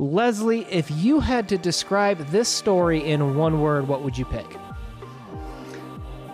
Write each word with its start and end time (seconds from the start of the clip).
Lezlie, 0.00 0.66
if 0.70 0.90
you 0.90 1.20
had 1.20 1.50
to 1.50 1.58
describe 1.58 2.26
this 2.28 2.48
story 2.48 3.04
in 3.04 3.36
one 3.36 3.60
word, 3.60 3.86
what 3.86 4.02
would 4.02 4.16
you 4.16 4.24
pick? 4.24 4.56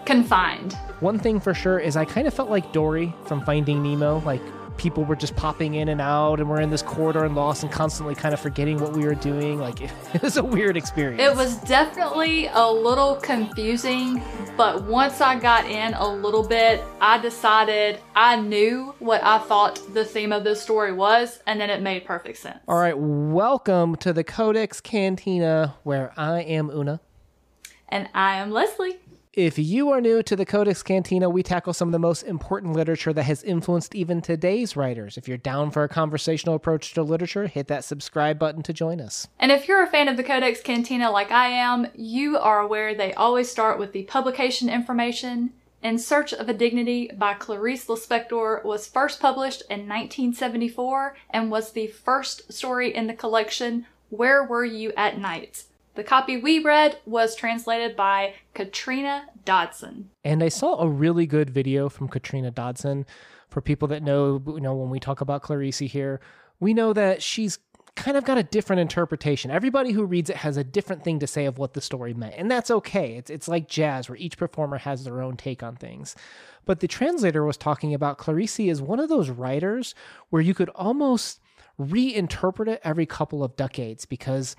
Confined. 0.04 0.74
One 1.00 1.18
thing 1.18 1.40
for 1.40 1.52
sure 1.54 1.78
is 1.78 1.96
I 1.96 2.04
kind 2.04 2.28
of 2.28 2.34
felt 2.34 2.50
like 2.50 2.72
Dory 2.72 3.12
from 3.26 3.44
Finding 3.44 3.82
Nemo. 3.82 4.20
Like 4.20 4.42
people 4.78 5.04
were 5.04 5.16
just 5.16 5.36
popping 5.36 5.74
in 5.74 5.88
and 5.88 6.00
out, 6.00 6.40
and 6.40 6.48
we're 6.48 6.60
in 6.60 6.70
this 6.70 6.82
corridor 6.82 7.24
and 7.24 7.34
lost, 7.34 7.62
and 7.62 7.70
constantly 7.70 8.14
kind 8.14 8.32
of 8.32 8.40
forgetting 8.40 8.78
what 8.78 8.92
we 8.92 9.04
were 9.04 9.14
doing. 9.14 9.58
Like 9.58 9.80
it 10.14 10.22
was 10.22 10.36
a 10.36 10.44
weird 10.44 10.76
experience. 10.76 11.20
It 11.20 11.36
was 11.36 11.56
definitely 11.58 12.46
a 12.46 12.70
little 12.70 13.16
confusing, 13.16 14.22
but 14.56 14.84
once 14.84 15.20
I 15.20 15.38
got 15.38 15.66
in 15.66 15.94
a 15.94 16.08
little 16.08 16.46
bit, 16.46 16.82
I 17.00 17.18
decided 17.18 18.00
I 18.14 18.36
knew 18.36 18.94
what 19.00 19.22
I 19.22 19.38
thought 19.38 19.80
the 19.92 20.04
theme 20.04 20.32
of 20.32 20.44
this 20.44 20.62
story 20.62 20.92
was, 20.92 21.40
and 21.46 21.60
then 21.60 21.68
it 21.68 21.82
made 21.82 22.04
perfect 22.04 22.38
sense. 22.38 22.58
All 22.66 22.78
right, 22.78 22.96
welcome 22.96 23.96
to 23.96 24.12
the 24.12 24.24
Codex 24.24 24.80
Cantina, 24.80 25.76
where 25.82 26.12
I 26.16 26.40
am 26.40 26.70
Una. 26.70 27.00
And 27.88 28.08
I 28.14 28.36
am 28.36 28.50
Lezlie. 28.50 28.98
If 29.34 29.58
you 29.58 29.90
are 29.90 30.00
new 30.00 30.22
to 30.22 30.34
the 30.34 30.46
Codex 30.46 30.82
Cantina, 30.82 31.28
we 31.28 31.42
tackle 31.42 31.74
some 31.74 31.88
of 31.88 31.92
the 31.92 31.98
most 31.98 32.22
important 32.22 32.72
literature 32.72 33.12
that 33.12 33.24
has 33.24 33.42
influenced 33.42 33.94
even 33.94 34.22
today's 34.22 34.74
writers. 34.74 35.18
If 35.18 35.28
you're 35.28 35.36
down 35.36 35.70
for 35.70 35.84
a 35.84 35.88
conversational 35.88 36.54
approach 36.54 36.94
to 36.94 37.02
literature, 37.02 37.46
hit 37.46 37.68
that 37.68 37.84
subscribe 37.84 38.38
button 38.38 38.62
to 38.62 38.72
join 38.72 39.00
us. 39.00 39.28
And 39.38 39.52
if 39.52 39.68
you're 39.68 39.82
a 39.82 39.86
fan 39.86 40.08
of 40.08 40.16
the 40.16 40.22
Codex 40.22 40.62
Cantina 40.62 41.10
like 41.10 41.30
I 41.30 41.48
am, 41.48 41.88
you 41.94 42.38
are 42.38 42.60
aware 42.60 42.94
they 42.94 43.12
always 43.12 43.50
start 43.50 43.78
with 43.78 43.92
the 43.92 44.04
publication 44.04 44.70
information. 44.70 45.52
In 45.82 45.98
Search 45.98 46.32
of 46.32 46.48
a 46.48 46.54
Dignity 46.54 47.10
by 47.16 47.34
Clarice 47.34 47.84
Lispector 47.84 48.64
was 48.64 48.88
first 48.88 49.20
published 49.20 49.62
in 49.68 49.80
1974 49.80 51.16
and 51.30 51.50
was 51.50 51.72
the 51.72 51.86
first 51.86 52.52
story 52.52 52.94
in 52.94 53.06
the 53.06 53.14
collection 53.14 53.86
Where 54.08 54.42
Were 54.42 54.64
You 54.64 54.92
at 54.96 55.18
Night? 55.18 55.64
The 55.98 56.04
copy 56.04 56.36
we 56.36 56.60
read 56.60 57.00
was 57.06 57.34
translated 57.34 57.96
by 57.96 58.34
Katrina 58.54 59.30
Dodson. 59.44 60.10
And 60.22 60.44
I 60.44 60.48
saw 60.48 60.78
a 60.78 60.88
really 60.88 61.26
good 61.26 61.50
video 61.50 61.88
from 61.88 62.06
Katrina 62.06 62.52
Dodson. 62.52 63.04
For 63.50 63.60
people 63.60 63.88
that 63.88 64.04
know, 64.04 64.40
you 64.46 64.60
know, 64.60 64.76
when 64.76 64.90
we 64.90 65.00
talk 65.00 65.20
about 65.20 65.42
Clarice 65.42 65.80
here, 65.80 66.20
we 66.60 66.72
know 66.72 66.92
that 66.92 67.20
she's 67.20 67.58
kind 67.96 68.16
of 68.16 68.24
got 68.24 68.38
a 68.38 68.44
different 68.44 68.78
interpretation. 68.78 69.50
Everybody 69.50 69.90
who 69.90 70.04
reads 70.04 70.30
it 70.30 70.36
has 70.36 70.56
a 70.56 70.62
different 70.62 71.02
thing 71.02 71.18
to 71.18 71.26
say 71.26 71.46
of 71.46 71.58
what 71.58 71.74
the 71.74 71.80
story 71.80 72.14
meant, 72.14 72.36
and 72.36 72.48
that's 72.48 72.70
okay. 72.70 73.16
It's 73.16 73.28
it's 73.28 73.48
like 73.48 73.66
jazz 73.66 74.08
where 74.08 74.18
each 74.18 74.38
performer 74.38 74.78
has 74.78 75.02
their 75.02 75.20
own 75.20 75.36
take 75.36 75.64
on 75.64 75.74
things. 75.74 76.14
But 76.64 76.78
the 76.78 76.86
translator 76.86 77.44
was 77.44 77.56
talking 77.56 77.92
about 77.92 78.18
Clarice 78.18 78.60
as 78.60 78.80
one 78.80 79.00
of 79.00 79.08
those 79.08 79.30
writers 79.30 79.96
where 80.30 80.42
you 80.42 80.54
could 80.54 80.70
almost 80.76 81.40
reinterpret 81.76 82.68
it 82.68 82.80
every 82.84 83.06
couple 83.06 83.42
of 83.42 83.56
decades 83.56 84.04
because 84.04 84.54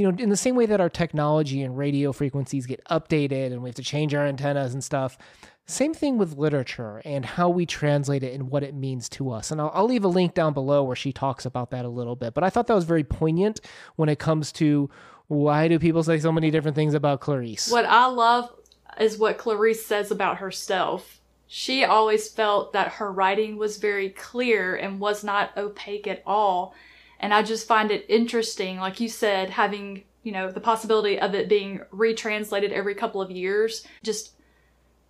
you 0.00 0.10
know, 0.10 0.16
in 0.18 0.30
the 0.30 0.36
same 0.36 0.56
way 0.56 0.64
that 0.64 0.80
our 0.80 0.88
technology 0.88 1.62
and 1.62 1.76
radio 1.76 2.10
frequencies 2.10 2.64
get 2.64 2.82
updated 2.86 3.52
and 3.52 3.62
we 3.62 3.68
have 3.68 3.76
to 3.76 3.82
change 3.82 4.14
our 4.14 4.26
antennas 4.26 4.72
and 4.72 4.82
stuff, 4.82 5.18
same 5.66 5.92
thing 5.92 6.16
with 6.16 6.38
literature 6.38 7.02
and 7.04 7.24
how 7.24 7.50
we 7.50 7.66
translate 7.66 8.22
it 8.22 8.32
and 8.32 8.50
what 8.50 8.62
it 8.62 8.74
means 8.74 9.10
to 9.10 9.30
us. 9.30 9.50
And 9.50 9.60
I'll, 9.60 9.70
I'll, 9.74 9.86
leave 9.86 10.04
a 10.04 10.08
link 10.08 10.32
down 10.32 10.54
below 10.54 10.82
where 10.82 10.96
she 10.96 11.12
talks 11.12 11.44
about 11.44 11.70
that 11.72 11.84
a 11.84 11.88
little 11.88 12.16
bit. 12.16 12.32
But 12.32 12.44
I 12.44 12.50
thought 12.50 12.66
that 12.68 12.74
was 12.74 12.84
very 12.84 13.04
poignant 13.04 13.60
when 13.96 14.08
it 14.08 14.18
comes 14.18 14.52
to 14.52 14.88
why 15.28 15.68
do 15.68 15.78
people 15.78 16.02
say 16.02 16.18
so 16.18 16.32
many 16.32 16.50
different 16.50 16.74
things 16.74 16.94
about 16.94 17.20
Clarice? 17.20 17.70
What 17.70 17.84
I 17.84 18.06
love 18.06 18.50
is 18.98 19.18
what 19.18 19.36
Clarice 19.36 19.84
says 19.84 20.10
about 20.10 20.38
herself. 20.38 21.20
She 21.46 21.84
always 21.84 22.26
felt 22.26 22.72
that 22.72 22.92
her 22.92 23.12
writing 23.12 23.58
was 23.58 23.76
very 23.76 24.08
clear 24.08 24.74
and 24.74 24.98
was 24.98 25.22
not 25.22 25.56
opaque 25.58 26.06
at 26.06 26.22
all. 26.24 26.74
And 27.20 27.32
I 27.32 27.42
just 27.42 27.68
find 27.68 27.90
it 27.90 28.06
interesting, 28.08 28.78
like 28.78 28.98
you 28.98 29.08
said, 29.08 29.50
having, 29.50 30.04
you 30.22 30.32
know, 30.32 30.50
the 30.50 30.60
possibility 30.60 31.18
of 31.20 31.34
it 31.34 31.48
being 31.48 31.82
retranslated 31.92 32.72
every 32.72 32.94
couple 32.94 33.20
of 33.20 33.30
years 33.30 33.86
just 34.02 34.32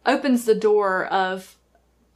opens 0.05 0.45
the 0.45 0.55
door 0.55 1.07
of 1.07 1.57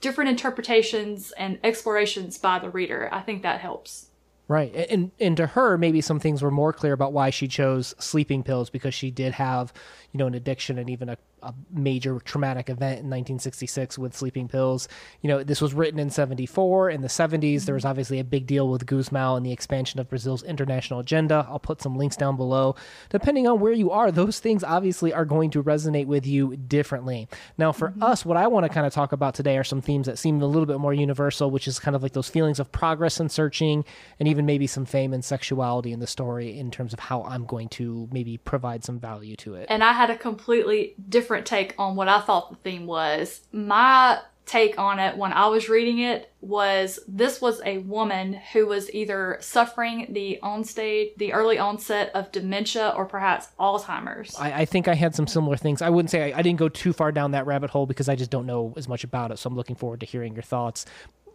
different 0.01 0.31
interpretations 0.31 1.33
and 1.39 1.59
explorations 1.63 2.37
by 2.37 2.59
the 2.59 2.69
reader. 2.69 3.09
I 3.13 3.21
think 3.21 3.43
that 3.43 3.61
helps. 3.61 4.11
Right. 4.47 4.75
And 4.91 5.11
and 5.19 5.37
to 5.39 5.47
her 5.47 5.79
maybe 5.79 6.03
some 6.03 6.21
things 6.21 6.43
were 6.43 6.51
more 6.51 6.73
clear 6.73 6.93
about 6.93 7.15
why 7.15 7.31
she 7.31 7.49
chose 7.49 7.95
sleeping 7.99 8.43
pills 8.43 8.69
because 8.69 8.93
she 8.93 9.11
did 9.11 9.33
have, 9.33 9.73
you 10.13 10.19
know, 10.19 10.27
an 10.27 10.35
addiction 10.35 10.77
and 10.77 10.91
even 10.91 11.09
a 11.09 11.17
a 11.44 11.55
major 11.71 12.19
traumatic 12.21 12.69
event 12.69 13.00
in 13.00 13.10
1966 13.10 13.99
with 13.99 14.16
sleeping 14.16 14.49
pills. 14.49 14.88
You 15.21 15.28
know, 15.28 15.43
this 15.43 15.60
was 15.60 15.75
written 15.75 15.99
in 15.99 16.10
74. 16.10 16.91
In 16.91 17.00
the 17.00 17.09
70s, 17.09 17.65
there 17.65 17.75
was 17.75 17.84
obviously 17.84 18.19
a 18.19 18.25
big 18.25 18.47
deal 18.47 18.69
with 18.69 18.87
Gusmao 18.87 19.37
and 19.37 19.44
the 19.44 19.53
expansion 19.53 20.00
of 20.00 20.09
Brazil's 20.09 20.43
international 20.43 21.00
agenda. 21.00 21.47
I'll 21.49 21.59
put 21.59 21.82
some 21.82 21.97
links 21.97 22.16
down 22.16 22.37
below. 22.37 22.77
Depending 23.10 23.47
on 23.47 23.60
where 23.60 23.72
you 23.72 23.91
are, 23.91 24.10
those 24.10 24.41
things 24.41 24.65
obviously 24.65 25.12
are 25.12 25.25
going 25.25 25.50
to 25.50 25.62
resonate 25.62 26.06
with 26.06 26.27
you 26.27 26.56
differently. 26.56 27.28
Now, 27.59 27.72
for 27.72 27.91
mm-hmm. 27.91 28.03
us, 28.03 28.25
what 28.25 28.37
I 28.37 28.47
want 28.47 28.65
to 28.65 28.72
kind 28.72 28.87
of 28.87 28.93
talk 28.93 29.12
about 29.12 29.34
today 29.34 29.59
are 29.59 29.65
some 29.65 29.82
themes 29.82 30.06
that 30.06 30.19
seem 30.19 30.41
a 30.41 30.47
little 30.47 30.66
bit 30.66 30.78
more 30.78 30.94
universal, 30.94 31.50
which 31.50 31.69
is 31.69 31.78
kind 31.78 31.94
of 31.94 32.03
like 32.03 32.12
those 32.12 32.28
feelings 32.28 32.59
of 32.59 32.72
progress 32.72 33.21
and 33.21 33.31
searching, 33.31 33.84
and 34.19 34.28
even 34.28 34.47
maybe 34.47 34.66
some 34.66 34.84
fame 34.84 35.12
and 35.12 35.25
sexuality 35.25 35.93
in 35.93 36.00
the 36.00 36.06
story 36.06 36.59
in 36.59 36.71
terms 36.71 36.93
of 36.93 37.00
how 37.00 37.22
I'm 37.25 37.44
going 37.44 37.69
to 37.71 38.09
maybe 38.12 38.38
provide 38.38 38.84
some 38.84 38.99
value 38.99 39.37
to 39.37 39.55
it. 39.55 39.66
And 39.69 39.82
I 39.82 39.93
had 39.93 40.11
a 40.11 40.16
completely 40.16 40.94
different 41.09 41.34
different 41.34 41.47
take 41.47 41.75
on 41.78 41.97
what 41.97 42.09
I 42.09 42.21
thought 42.21 42.50
the 42.50 42.56
theme 42.56 42.87
was. 42.87 43.41
My 43.53 44.21
take 44.47 44.78
on 44.78 44.99
it 44.99 45.17
when 45.17 45.33
I 45.33 45.47
was 45.47 45.71
reading 45.71 46.00
it 46.00 46.31
was 46.43 47.00
this 47.09 47.41
was 47.41 47.62
a 47.65 47.78
woman 47.78 48.34
who 48.53 48.67
was 48.67 48.93
either 48.93 49.39
suffering 49.41 50.12
the 50.12 50.39
onstage, 50.43 51.17
the 51.17 51.33
early 51.33 51.59
onset 51.59 52.11
of 52.15 52.31
dementia 52.31 52.93
or 52.94 53.06
perhaps 53.06 53.49
Alzheimer's. 53.59 54.37
I, 54.39 54.61
I 54.61 54.65
think 54.67 54.87
I 54.87 54.94
had 54.94 55.15
some 55.15 55.27
similar 55.27 55.56
things. 55.56 55.81
I 55.81 55.89
wouldn't 55.89 56.11
say 56.11 56.33
I, 56.33 56.39
I 56.39 56.43
didn't 56.43 56.59
go 56.59 56.69
too 56.69 56.93
far 56.93 57.11
down 57.11 57.31
that 57.31 57.47
rabbit 57.47 57.71
hole 57.71 57.87
because 57.87 58.09
I 58.09 58.17
just 58.17 58.31
don't 58.31 58.47
know 58.47 58.75
as 58.77 58.87
much 58.87 59.03
about 59.03 59.31
it. 59.31 59.39
So 59.39 59.49
I'm 59.49 59.56
looking 59.56 59.77
forward 59.77 60.00
to 60.00 60.06
hearing 60.06 60.34
your 60.34 60.43
thoughts. 60.43 60.84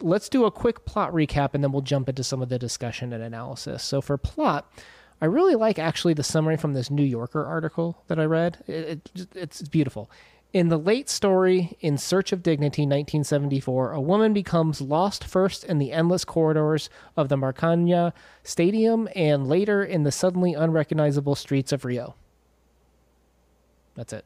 Let's 0.00 0.28
do 0.28 0.44
a 0.44 0.50
quick 0.50 0.86
plot 0.86 1.12
recap 1.12 1.50
and 1.52 1.64
then 1.64 1.72
we'll 1.72 1.82
jump 1.82 2.08
into 2.08 2.22
some 2.22 2.40
of 2.40 2.48
the 2.48 2.58
discussion 2.58 3.12
and 3.12 3.22
analysis. 3.24 3.82
So 3.82 4.00
for 4.00 4.16
plot, 4.16 4.72
I 5.20 5.26
really 5.26 5.54
like 5.54 5.78
actually 5.78 6.14
the 6.14 6.22
summary 6.22 6.56
from 6.56 6.72
this 6.72 6.90
New 6.90 7.04
Yorker 7.04 7.44
article 7.44 8.02
that 8.06 8.18
I 8.18 8.24
read. 8.24 8.64
It, 8.66 9.10
it, 9.14 9.28
it's 9.34 9.62
beautiful. 9.62 10.10
In 10.52 10.68
the 10.68 10.78
late 10.78 11.08
story, 11.08 11.76
In 11.80 11.96
Search 11.96 12.32
of 12.32 12.42
Dignity, 12.42 12.82
1974, 12.82 13.92
a 13.92 14.00
woman 14.00 14.32
becomes 14.32 14.80
lost 14.80 15.22
first 15.22 15.62
in 15.62 15.78
the 15.78 15.92
endless 15.92 16.24
corridors 16.24 16.90
of 17.16 17.28
the 17.28 17.36
Maracanã 17.36 18.12
Stadium 18.42 19.08
and 19.14 19.46
later 19.46 19.84
in 19.84 20.02
the 20.02 20.10
suddenly 20.10 20.54
unrecognizable 20.54 21.36
streets 21.36 21.70
of 21.70 21.84
Rio. 21.84 22.16
That's 23.94 24.12
it. 24.12 24.24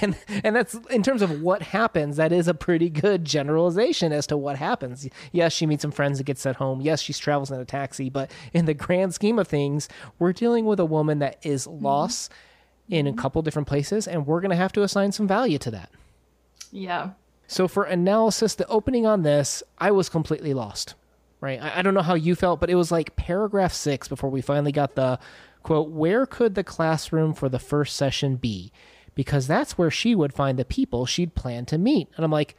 And 0.00 0.16
and 0.44 0.56
that's 0.56 0.74
in 0.90 1.02
terms 1.02 1.22
of 1.22 1.42
what 1.42 1.62
happens 1.62 2.16
that 2.16 2.32
is 2.32 2.48
a 2.48 2.54
pretty 2.54 2.88
good 2.88 3.24
generalization 3.24 4.12
as 4.12 4.26
to 4.28 4.36
what 4.36 4.56
happens. 4.56 5.08
Yes 5.32 5.52
she 5.52 5.66
meets 5.66 5.82
some 5.82 5.90
friends 5.90 6.18
and 6.18 6.26
gets 6.26 6.42
sent 6.42 6.56
home. 6.56 6.80
Yes 6.80 7.00
she 7.00 7.12
travels 7.12 7.50
in 7.50 7.60
a 7.60 7.64
taxi. 7.64 8.10
But 8.10 8.30
in 8.52 8.66
the 8.66 8.74
grand 8.74 9.14
scheme 9.14 9.38
of 9.38 9.48
things 9.48 9.88
we're 10.18 10.32
dealing 10.32 10.64
with 10.64 10.80
a 10.80 10.84
woman 10.84 11.18
that 11.20 11.38
is 11.42 11.66
mm-hmm. 11.66 11.84
lost 11.84 12.30
mm-hmm. 12.30 12.94
in 12.94 13.06
a 13.06 13.12
couple 13.12 13.42
different 13.42 13.68
places 13.68 14.06
and 14.06 14.26
we're 14.26 14.40
going 14.40 14.50
to 14.50 14.56
have 14.56 14.72
to 14.72 14.82
assign 14.82 15.12
some 15.12 15.28
value 15.28 15.58
to 15.58 15.70
that. 15.70 15.90
Yeah. 16.72 17.10
So 17.46 17.66
for 17.66 17.84
analysis 17.84 18.54
the 18.54 18.66
opening 18.68 19.06
on 19.06 19.22
this 19.22 19.62
i 19.78 19.90
was 19.90 20.08
completely 20.08 20.54
lost 20.54 20.94
right? 21.40 21.60
I, 21.60 21.78
I 21.78 21.82
don't 21.82 21.94
know 21.94 22.02
how 22.02 22.14
you 22.14 22.34
felt 22.34 22.60
but 22.60 22.70
it 22.70 22.74
was 22.74 22.92
like 22.92 23.16
paragraph 23.16 23.72
six 23.72 24.08
before 24.08 24.30
we 24.30 24.40
finally 24.40 24.72
got 24.72 24.94
the 24.94 25.18
quote 25.62 25.90
where 25.90 26.26
could 26.26 26.54
the 26.54 26.64
classroom 26.64 27.34
for 27.34 27.48
the 27.48 27.58
first 27.58 27.96
session 27.96 28.36
be 28.36 28.72
because 29.14 29.46
that's 29.46 29.76
where 29.76 29.90
she 29.90 30.14
would 30.14 30.32
find 30.32 30.58
the 30.58 30.64
people 30.64 31.06
she'd 31.06 31.34
planned 31.34 31.68
to 31.68 31.78
meet. 31.78 32.08
And 32.16 32.24
I'm 32.24 32.30
like, 32.30 32.56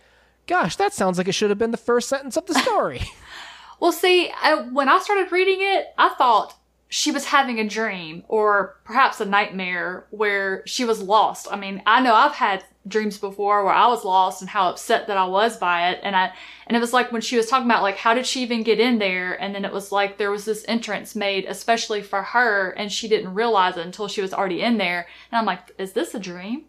gosh, 0.47 0.75
that 0.75 0.93
sounds 0.93 1.17
like 1.17 1.27
it 1.27 1.33
should 1.33 1.49
have 1.49 1.59
been 1.59 1.71
the 1.71 1.77
first 1.77 2.09
sentence 2.09 2.37
of 2.37 2.45
the 2.45 2.55
story. 2.55 3.01
well, 3.79 3.91
see, 3.91 4.31
I, 4.41 4.55
when 4.55 4.89
I 4.89 4.99
started 4.99 5.31
reading 5.31 5.59
it, 5.59 5.87
I 5.97 6.09
thought 6.09 6.57
she 6.89 7.11
was 7.11 7.25
having 7.25 7.59
a 7.59 7.67
dream 7.67 8.23
or 8.27 8.77
perhaps 8.83 9.21
a 9.21 9.25
nightmare 9.25 10.05
where 10.11 10.63
she 10.65 10.83
was 10.83 11.01
lost. 11.01 11.47
I 11.49 11.55
mean, 11.55 11.81
I 11.85 12.01
know 12.01 12.13
I've 12.13 12.35
had 12.35 12.65
dreams 12.87 13.17
before 13.17 13.63
where 13.63 13.73
I 13.73 13.87
was 13.87 14.03
lost 14.03 14.41
and 14.41 14.49
how 14.49 14.69
upset 14.69 15.07
that 15.07 15.17
I 15.17 15.25
was 15.25 15.57
by 15.57 15.89
it. 15.91 15.99
And 16.03 16.15
I, 16.15 16.33
and 16.67 16.75
it 16.75 16.79
was 16.79 16.93
like 16.93 17.11
when 17.11 17.21
she 17.21 17.37
was 17.37 17.47
talking 17.47 17.67
about 17.67 17.83
like, 17.83 17.97
how 17.97 18.13
did 18.13 18.25
she 18.25 18.41
even 18.41 18.63
get 18.63 18.79
in 18.79 18.99
there? 18.99 19.41
And 19.41 19.53
then 19.53 19.65
it 19.65 19.71
was 19.71 19.91
like 19.91 20.17
there 20.17 20.31
was 20.31 20.45
this 20.45 20.65
entrance 20.67 21.15
made 21.15 21.45
especially 21.45 22.01
for 22.01 22.23
her 22.23 22.71
and 22.71 22.91
she 22.91 23.07
didn't 23.07 23.33
realize 23.33 23.77
it 23.77 23.85
until 23.85 24.07
she 24.07 24.21
was 24.21 24.33
already 24.33 24.61
in 24.61 24.77
there. 24.77 25.07
And 25.31 25.39
I'm 25.39 25.45
like, 25.45 25.71
is 25.77 25.93
this 25.93 26.15
a 26.15 26.19
dream? 26.19 26.65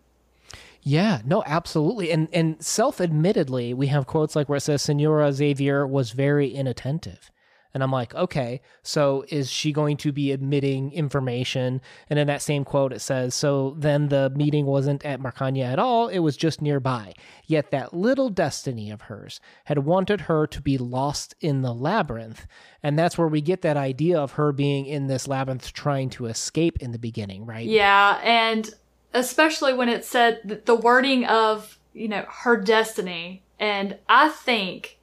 Yeah, 0.82 1.20
no, 1.24 1.42
absolutely. 1.46 2.10
And 2.10 2.28
and 2.32 2.62
self-admittedly, 2.62 3.72
we 3.72 3.86
have 3.86 4.06
quotes 4.06 4.34
like 4.34 4.48
where 4.48 4.56
it 4.56 4.62
says 4.62 4.82
Senora 4.82 5.32
Xavier 5.32 5.86
was 5.86 6.10
very 6.10 6.52
inattentive. 6.52 7.31
And 7.74 7.82
I'm 7.82 7.90
like, 7.90 8.14
okay, 8.14 8.60
so 8.82 9.24
is 9.28 9.50
she 9.50 9.72
going 9.72 9.96
to 9.98 10.12
be 10.12 10.32
admitting 10.32 10.92
information? 10.92 11.80
And 12.10 12.18
in 12.18 12.26
that 12.26 12.42
same 12.42 12.64
quote, 12.64 12.92
it 12.92 13.00
says, 13.00 13.34
so 13.34 13.74
then 13.78 14.08
the 14.08 14.30
meeting 14.30 14.66
wasn't 14.66 15.04
at 15.04 15.20
Maracanã 15.20 15.64
at 15.64 15.78
all, 15.78 16.08
it 16.08 16.18
was 16.18 16.36
just 16.36 16.60
nearby. 16.60 17.14
Yet 17.46 17.70
that 17.70 17.94
little 17.94 18.28
destiny 18.28 18.90
of 18.90 19.02
hers 19.02 19.40
had 19.64 19.78
wanted 19.80 20.22
her 20.22 20.46
to 20.46 20.60
be 20.60 20.76
lost 20.76 21.34
in 21.40 21.62
the 21.62 21.72
labyrinth. 21.72 22.46
And 22.82 22.98
that's 22.98 23.16
where 23.16 23.28
we 23.28 23.40
get 23.40 23.62
that 23.62 23.76
idea 23.76 24.18
of 24.18 24.32
her 24.32 24.52
being 24.52 24.86
in 24.86 25.06
this 25.06 25.26
labyrinth 25.26 25.72
trying 25.72 26.10
to 26.10 26.26
escape 26.26 26.78
in 26.80 26.92
the 26.92 26.98
beginning, 26.98 27.46
right? 27.46 27.66
Yeah, 27.66 28.20
and 28.22 28.70
especially 29.14 29.72
when 29.72 29.88
it 29.88 30.04
said 30.04 30.62
the 30.64 30.74
wording 30.74 31.24
of, 31.26 31.78
you 31.92 32.08
know, 32.08 32.24
her 32.28 32.56
destiny. 32.56 33.42
And 33.58 33.98
I 34.08 34.28
think 34.30 34.98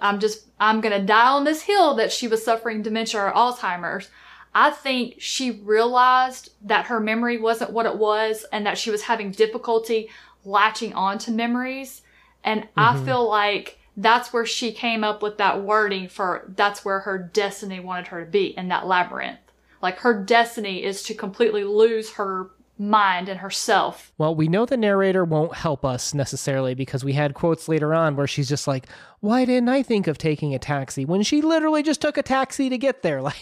I'm 0.00 0.20
just, 0.20 0.46
I'm 0.58 0.80
going 0.80 0.98
to 0.98 1.06
die 1.06 1.28
on 1.28 1.44
this 1.44 1.62
hill 1.62 1.94
that 1.96 2.12
she 2.12 2.28
was 2.28 2.44
suffering 2.44 2.82
dementia 2.82 3.20
or 3.20 3.32
Alzheimer's. 3.32 4.08
I 4.54 4.70
think 4.70 5.16
she 5.18 5.50
realized 5.50 6.50
that 6.62 6.86
her 6.86 7.00
memory 7.00 7.38
wasn't 7.38 7.72
what 7.72 7.86
it 7.86 7.96
was 7.96 8.46
and 8.52 8.64
that 8.66 8.78
she 8.78 8.90
was 8.90 9.02
having 9.02 9.32
difficulty 9.32 10.10
latching 10.44 10.92
on 10.94 11.18
to 11.18 11.32
memories. 11.32 12.02
And 12.44 12.62
mm-hmm. 12.62 12.80
I 12.80 13.04
feel 13.04 13.28
like 13.28 13.78
that's 13.96 14.32
where 14.32 14.46
she 14.46 14.72
came 14.72 15.04
up 15.04 15.22
with 15.22 15.38
that 15.38 15.62
wording 15.62 16.08
for 16.08 16.52
that's 16.56 16.84
where 16.84 17.00
her 17.00 17.18
destiny 17.18 17.80
wanted 17.80 18.08
her 18.08 18.24
to 18.24 18.30
be 18.30 18.46
in 18.56 18.68
that 18.68 18.86
labyrinth. 18.86 19.38
Like 19.82 19.98
her 19.98 20.22
destiny 20.22 20.82
is 20.82 21.02
to 21.04 21.14
completely 21.14 21.64
lose 21.64 22.12
her 22.12 22.50
mind 22.78 23.28
and 23.28 23.40
herself. 23.40 24.12
Well, 24.18 24.34
we 24.34 24.48
know 24.48 24.66
the 24.66 24.76
narrator 24.76 25.24
won't 25.24 25.54
help 25.54 25.84
us 25.84 26.12
necessarily 26.12 26.74
because 26.74 27.04
we 27.04 27.12
had 27.12 27.34
quotes 27.34 27.68
later 27.68 27.94
on 27.94 28.16
where 28.16 28.26
she's 28.26 28.48
just 28.48 28.66
like, 28.66 28.88
"Why 29.20 29.44
didn't 29.44 29.68
I 29.68 29.82
think 29.82 30.06
of 30.06 30.18
taking 30.18 30.54
a 30.54 30.58
taxi 30.58 31.04
when 31.04 31.22
she 31.22 31.40
literally 31.40 31.82
just 31.82 32.00
took 32.00 32.18
a 32.18 32.22
taxi 32.22 32.68
to 32.68 32.78
get 32.78 33.02
there?" 33.02 33.22
Like 33.22 33.36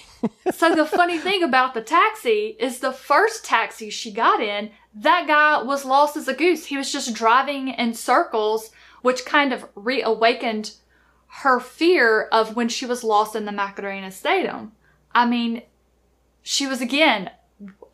So 0.52 0.75
the 0.75 0.87
funny 0.87 1.19
thing 1.19 1.43
about 1.43 1.75
the 1.75 1.81
taxi 1.81 2.56
is 2.61 2.81
the 2.81 2.93
first 2.93 3.44
taxi 3.44 3.90
she 3.90 4.12
got 4.12 4.40
in, 4.40 4.70
that 4.94 5.26
guy 5.26 5.62
was 5.62 5.84
lost 5.84 6.17
as 6.17 6.29
a 6.29 6.34
goose. 6.34 6.67
He 6.67 6.76
was 6.76 6.93
just 6.93 7.14
driving 7.14 7.69
in 7.69 7.94
circles, 7.94 8.70
which 9.00 9.25
kind 9.25 9.52
of 9.52 9.67
reawakened 9.75 10.73
her 11.26 11.58
fear 11.58 12.25
of 12.25 12.55
when 12.55 12.69
she 12.69 12.84
was 12.84 13.02
lost 13.02 13.34
in 13.34 13.46
the 13.46 13.52
Maracanã 13.52 14.12
Stadium. 14.12 14.73
I 15.14 15.25
mean, 15.25 15.62
she 16.43 16.67
was 16.67 16.82
again 16.82 17.31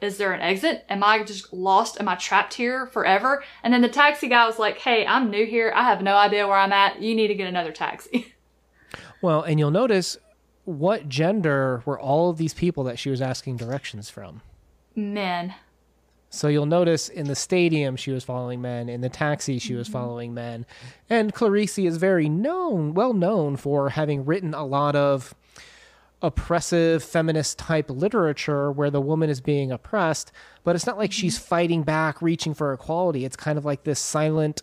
is 0.00 0.16
there 0.16 0.32
an 0.32 0.40
exit? 0.40 0.84
Am 0.88 1.02
I 1.02 1.22
just 1.22 1.52
lost? 1.52 2.00
Am 2.00 2.08
I 2.08 2.14
trapped 2.14 2.54
here 2.54 2.86
forever? 2.86 3.42
And 3.62 3.72
then 3.72 3.82
the 3.82 3.88
taxi 3.88 4.28
guy 4.28 4.46
was 4.46 4.58
like, 4.58 4.78
Hey, 4.78 5.06
I'm 5.06 5.30
new 5.30 5.46
here. 5.46 5.72
I 5.74 5.84
have 5.84 6.02
no 6.02 6.16
idea 6.16 6.46
where 6.46 6.56
I'm 6.56 6.72
at. 6.72 7.02
You 7.02 7.14
need 7.14 7.28
to 7.28 7.34
get 7.34 7.48
another 7.48 7.72
taxi. 7.72 8.34
Well, 9.20 9.42
and 9.42 9.58
you'll 9.58 9.72
notice 9.72 10.16
what 10.64 11.08
gender 11.08 11.82
were 11.84 11.98
all 11.98 12.30
of 12.30 12.36
these 12.36 12.54
people 12.54 12.84
that 12.84 12.98
she 12.98 13.10
was 13.10 13.20
asking 13.20 13.56
directions 13.56 14.10
from? 14.10 14.42
Men. 14.94 15.54
So 16.30 16.48
you'll 16.48 16.66
notice 16.66 17.08
in 17.08 17.26
the 17.26 17.34
stadium 17.34 17.96
she 17.96 18.10
was 18.10 18.22
following 18.22 18.60
men, 18.60 18.88
in 18.88 19.00
the 19.00 19.08
taxi 19.08 19.58
she 19.58 19.74
was 19.74 19.88
mm-hmm. 19.88 19.94
following 19.94 20.34
men. 20.34 20.66
And 21.08 21.32
Clarice 21.32 21.78
is 21.78 21.96
very 21.96 22.28
known, 22.28 22.94
well 22.94 23.14
known 23.14 23.56
for 23.56 23.90
having 23.90 24.24
written 24.24 24.52
a 24.52 24.66
lot 24.66 24.94
of 24.94 25.34
oppressive 26.22 27.02
feminist 27.02 27.58
type 27.58 27.90
literature 27.90 28.72
where 28.72 28.90
the 28.90 29.00
woman 29.00 29.30
is 29.30 29.40
being 29.40 29.70
oppressed, 29.70 30.32
but 30.64 30.74
it's 30.74 30.86
not 30.86 30.98
like 30.98 31.12
she's 31.12 31.38
mm-hmm. 31.38 31.48
fighting 31.48 31.82
back, 31.82 32.20
reaching 32.20 32.54
for 32.54 32.72
equality. 32.72 33.24
It's 33.24 33.36
kind 33.36 33.58
of 33.58 33.64
like 33.64 33.84
this 33.84 34.00
silent 34.00 34.62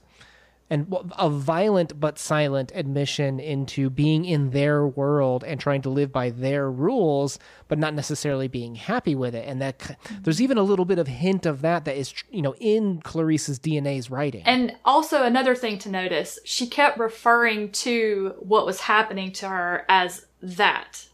and 0.70 0.94
a 1.18 1.30
violent 1.30 2.00
but 2.00 2.18
silent 2.18 2.72
admission 2.74 3.40
into 3.40 3.90
being 3.90 4.26
in 4.26 4.50
their 4.50 4.86
world 4.88 5.44
and 5.44 5.60
trying 5.60 5.82
to 5.84 5.90
live 5.90 6.12
by 6.12 6.32
their 6.32 6.72
rules, 6.72 7.38
but 7.68 7.78
not 7.78 7.94
necessarily 7.94 8.48
being 8.48 8.74
happy 8.74 9.14
with 9.14 9.36
it. 9.36 9.48
And 9.48 9.62
that 9.62 9.78
mm-hmm. 9.78 10.24
there's 10.24 10.42
even 10.42 10.58
a 10.58 10.64
little 10.64 10.86
bit 10.86 10.98
of 10.98 11.08
hint 11.08 11.46
of 11.46 11.62
that 11.62 11.86
that 11.86 11.96
is, 11.96 12.14
you 12.32 12.42
know, 12.42 12.56
in 12.60 13.00
Clarice's 13.02 13.60
DNA's 13.60 14.10
writing. 14.10 14.42
And 14.46 14.76
also 14.84 15.24
another 15.24 15.56
thing 15.56 15.78
to 15.80 15.90
notice, 15.90 16.40
she 16.46 16.66
kept 16.66 16.98
referring 16.98 17.72
to 17.74 18.34
what 18.40 18.66
was 18.66 18.82
happening 18.82 19.32
to 19.34 19.48
her 19.48 19.86
as 19.88 20.26
that 20.42 21.06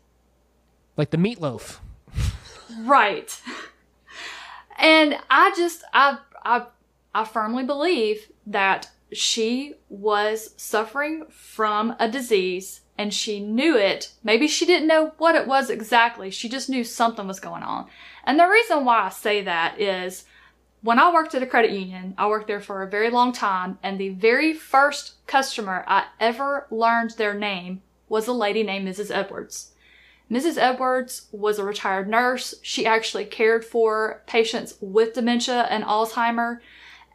like 1.01 1.09
the 1.09 1.17
meatloaf. 1.17 1.79
right. 2.81 3.41
And 4.77 5.17
I 5.31 5.51
just 5.57 5.83
I 5.93 6.19
I 6.45 6.67
I 7.15 7.25
firmly 7.25 7.63
believe 7.63 8.31
that 8.45 8.91
she 9.11 9.73
was 9.89 10.53
suffering 10.57 11.25
from 11.31 11.95
a 11.99 12.07
disease 12.07 12.81
and 12.99 13.11
she 13.11 13.39
knew 13.39 13.75
it. 13.75 14.11
Maybe 14.23 14.47
she 14.47 14.67
didn't 14.67 14.87
know 14.87 15.13
what 15.17 15.33
it 15.33 15.47
was 15.47 15.71
exactly. 15.71 16.29
She 16.29 16.47
just 16.47 16.69
knew 16.69 16.83
something 16.83 17.25
was 17.25 17.39
going 17.39 17.63
on. 17.63 17.87
And 18.23 18.39
the 18.39 18.47
reason 18.47 18.85
why 18.85 19.05
I 19.05 19.09
say 19.09 19.41
that 19.41 19.81
is 19.81 20.25
when 20.83 20.99
I 20.99 21.11
worked 21.11 21.33
at 21.33 21.41
a 21.41 21.47
credit 21.47 21.71
union, 21.71 22.13
I 22.15 22.27
worked 22.27 22.45
there 22.45 22.59
for 22.59 22.83
a 22.83 22.89
very 22.89 23.09
long 23.09 23.33
time, 23.33 23.79
and 23.81 23.99
the 23.99 24.09
very 24.09 24.53
first 24.53 25.25
customer 25.25 25.83
I 25.87 26.05
ever 26.19 26.67
learned 26.69 27.11
their 27.11 27.33
name 27.33 27.81
was 28.07 28.27
a 28.27 28.33
lady 28.33 28.61
named 28.61 28.87
Mrs. 28.87 29.09
Edwards. 29.09 29.70
Mrs. 30.31 30.57
Edwards 30.57 31.27
was 31.33 31.59
a 31.59 31.65
retired 31.65 32.07
nurse. 32.07 32.55
She 32.61 32.85
actually 32.85 33.25
cared 33.25 33.65
for 33.65 34.23
patients 34.27 34.75
with 34.79 35.13
dementia 35.13 35.67
and 35.69 35.83
Alzheimer. 35.83 36.59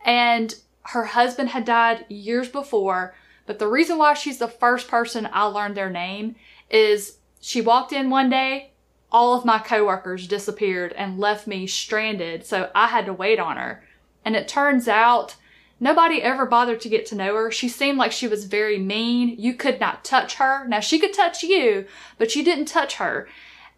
And 0.05 0.55
her 0.83 1.07
husband 1.07 1.49
had 1.49 1.65
died 1.65 2.05
years 2.11 2.51
before. 2.51 3.15
But 3.47 3.59
the 3.59 3.69
reason 3.69 3.97
why 3.97 4.13
she's 4.13 4.39
the 4.39 4.49
first 4.49 4.87
person 4.87 5.29
I 5.33 5.45
learned 5.45 5.77
their 5.77 5.89
name 5.89 6.37
is 6.69 7.17
she 7.41 7.63
walked 7.63 7.93
in 7.93 8.11
one 8.11 8.29
day, 8.29 8.73
all 9.11 9.35
of 9.35 9.47
my 9.47 9.61
coworkers 9.61 10.27
disappeared 10.27 10.93
and 10.93 11.19
left 11.19 11.47
me 11.47 11.67
stranded. 11.67 12.45
So 12.45 12.71
I 12.75 12.89
had 12.89 13.07
to 13.07 13.15
wait 13.15 13.39
on 13.39 13.57
her. 13.57 13.83
And 14.27 14.37
it 14.37 14.47
turns 14.47 14.89
out 14.89 15.37
Nobody 15.79 16.23
ever 16.23 16.47
bothered 16.47 16.81
to 16.81 16.89
get 16.89 17.05
to 17.07 17.15
know 17.15 17.35
her. 17.35 17.51
She 17.51 17.69
seemed 17.69 17.99
like 17.99 18.13
she 18.13 18.29
was 18.29 18.45
very 18.45 18.79
mean. 18.79 19.37
You 19.39 19.55
could 19.55 19.79
not 19.79 20.05
touch 20.05 20.37
her. 20.37 20.67
Now 20.67 20.81
she 20.81 20.99
could 20.99 21.13
touch 21.13 21.43
you, 21.43 21.87
but 22.17 22.35
you 22.35 22.43
didn't 22.43 22.67
touch 22.67 22.97
her. 22.97 23.29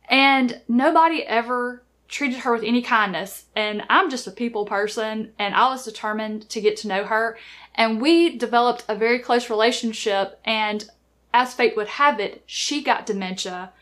And 0.09 0.61
nobody 0.69 1.25
ever 1.25 1.83
treated 2.07 2.39
her 2.39 2.53
with 2.53 2.63
any 2.63 2.83
kindness. 2.83 3.47
And 3.55 3.83
I'm 3.91 4.11
just 4.11 4.27
a 4.27 4.31
people 4.31 4.65
person 4.65 5.33
and 5.39 5.55
I 5.55 5.69
was 5.69 5.85
determined 5.85 6.49
to 6.51 6.61
get 6.61 6.77
to 6.79 6.89
know 6.89 7.05
her. 7.05 7.37
And 7.75 8.01
we 8.01 8.37
developed 8.37 8.85
a 8.89 8.95
very 8.95 9.19
close 9.19 9.51
relationship. 9.51 10.41
And 10.45 10.89
as 11.35 11.53
fate 11.53 11.77
would 11.77 11.89
have 11.89 12.21
it, 12.21 12.43
she 12.47 12.83
got 12.83 13.07
dementia 13.07 13.73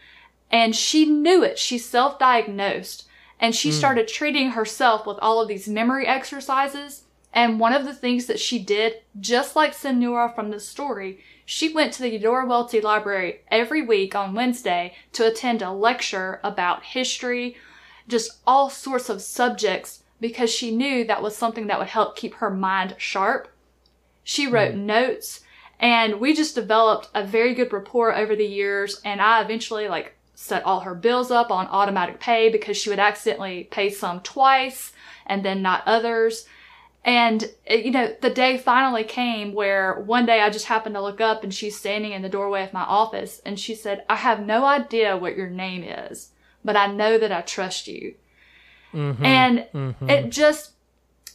and 0.51 0.75
she 0.75 1.05
knew 1.05 1.45
it. 1.45 1.59
She 1.59 1.77
self-diagnosed 1.79 3.07
and 3.39 3.55
she 3.55 3.69
mm. 3.69 3.75
started 3.75 4.09
treating 4.09 4.51
herself 4.51 5.07
with 5.07 5.19
all 5.21 5.41
of 5.41 5.49
these 5.49 5.69
memory 5.69 6.07
exercises 6.07 7.03
and 7.37 7.61
one 7.61 7.75
of 7.75 7.85
the 7.85 7.93
things 7.93 8.25
that 8.27 8.41
she 8.41 8.59
did, 8.59 9.03
just 9.21 9.55
like 9.55 9.75
Senora 9.75 10.33
from 10.35 10.51
the 10.51 10.59
story, 10.59 11.21
she 11.45 11.71
went 11.73 11.93
to 11.93 12.03
the 12.03 12.09
Eudora 12.09 12.47
Welty 12.47 12.81
Library 12.81 13.41
every 13.49 13.83
week 13.83 14.15
on 14.15 14.35
Wednesday 14.35 14.95
to 15.13 15.27
attend 15.27 15.61
a 15.61 15.71
lecture 15.71 16.41
about 16.43 16.83
history, 16.83 17.59
just 18.09 18.39
all 18.47 18.71
sorts 18.71 19.11
of 19.11 19.21
subjects, 19.21 20.03
because 20.19 20.51
she 20.51 20.75
knew 20.75 21.05
that 21.05 21.23
was 21.23 21.37
something 21.37 21.67
that 21.67 21.79
would 21.79 21.89
help 21.89 22.17
keep 22.17 22.37
her 22.37 22.49
mind 22.49 22.95
sharp. 22.97 23.53
She 24.25 24.47
wrote 24.47 24.75
mm. 24.75 24.85
notes 24.87 25.41
and 25.79 26.19
we 26.19 26.33
just 26.33 26.55
developed 26.55 27.11
a 27.15 27.23
very 27.23 27.53
good 27.53 27.71
rapport 27.71 28.15
over 28.17 28.35
the 28.35 28.47
years 28.47 28.99
and 29.05 29.21
I 29.21 29.43
eventually 29.43 29.89
like 29.89 30.15
set 30.35 30.65
all 30.65 30.81
her 30.81 30.95
bills 30.95 31.31
up 31.31 31.51
on 31.51 31.67
automatic 31.67 32.19
pay 32.19 32.49
because 32.49 32.79
she 32.79 32.89
would 32.89 32.99
accidentally 32.99 33.65
pay 33.65 33.91
some 33.91 34.21
twice 34.21 34.95
and 35.27 35.45
then 35.45 35.61
not 35.61 35.83
others. 35.85 36.47
And, 37.07 37.49
eh, 37.69 37.77
you 37.77 37.93
know, 37.93 38.15
the 38.21 38.31
day 38.31 38.59
finally 38.59 39.05
came 39.05 39.55
where 39.55 40.01
one 40.01 40.27
day 40.27 40.41
I 40.41 40.51
just 40.51 40.67
happened 40.67 40.97
to 40.97 41.01
look 41.01 41.21
up 41.21 41.45
and 41.45 41.55
she's 41.55 41.79
standing 41.79 42.11
in 42.11 42.23
the 42.23 42.29
doorway 42.29 42.65
of 42.65 42.73
my 42.73 42.83
office 42.83 43.41
and 43.47 43.59
she 43.59 43.77
said, 43.77 44.05
I 44.11 44.17
have 44.17 44.45
no 44.45 44.67
idea 44.67 45.17
what 45.17 45.37
your 45.37 45.49
name 45.49 45.85
is, 45.85 46.33
but 46.65 46.77
I 46.77 46.89
know 46.89 47.17
that 47.17 47.31
I 47.31 47.43
trust 47.43 47.87
you. 47.87 48.17
Mm-hmm. 48.93 49.25
And 49.25 49.59
mm-hmm. 49.73 50.11
it 50.11 50.31
just, 50.31 50.73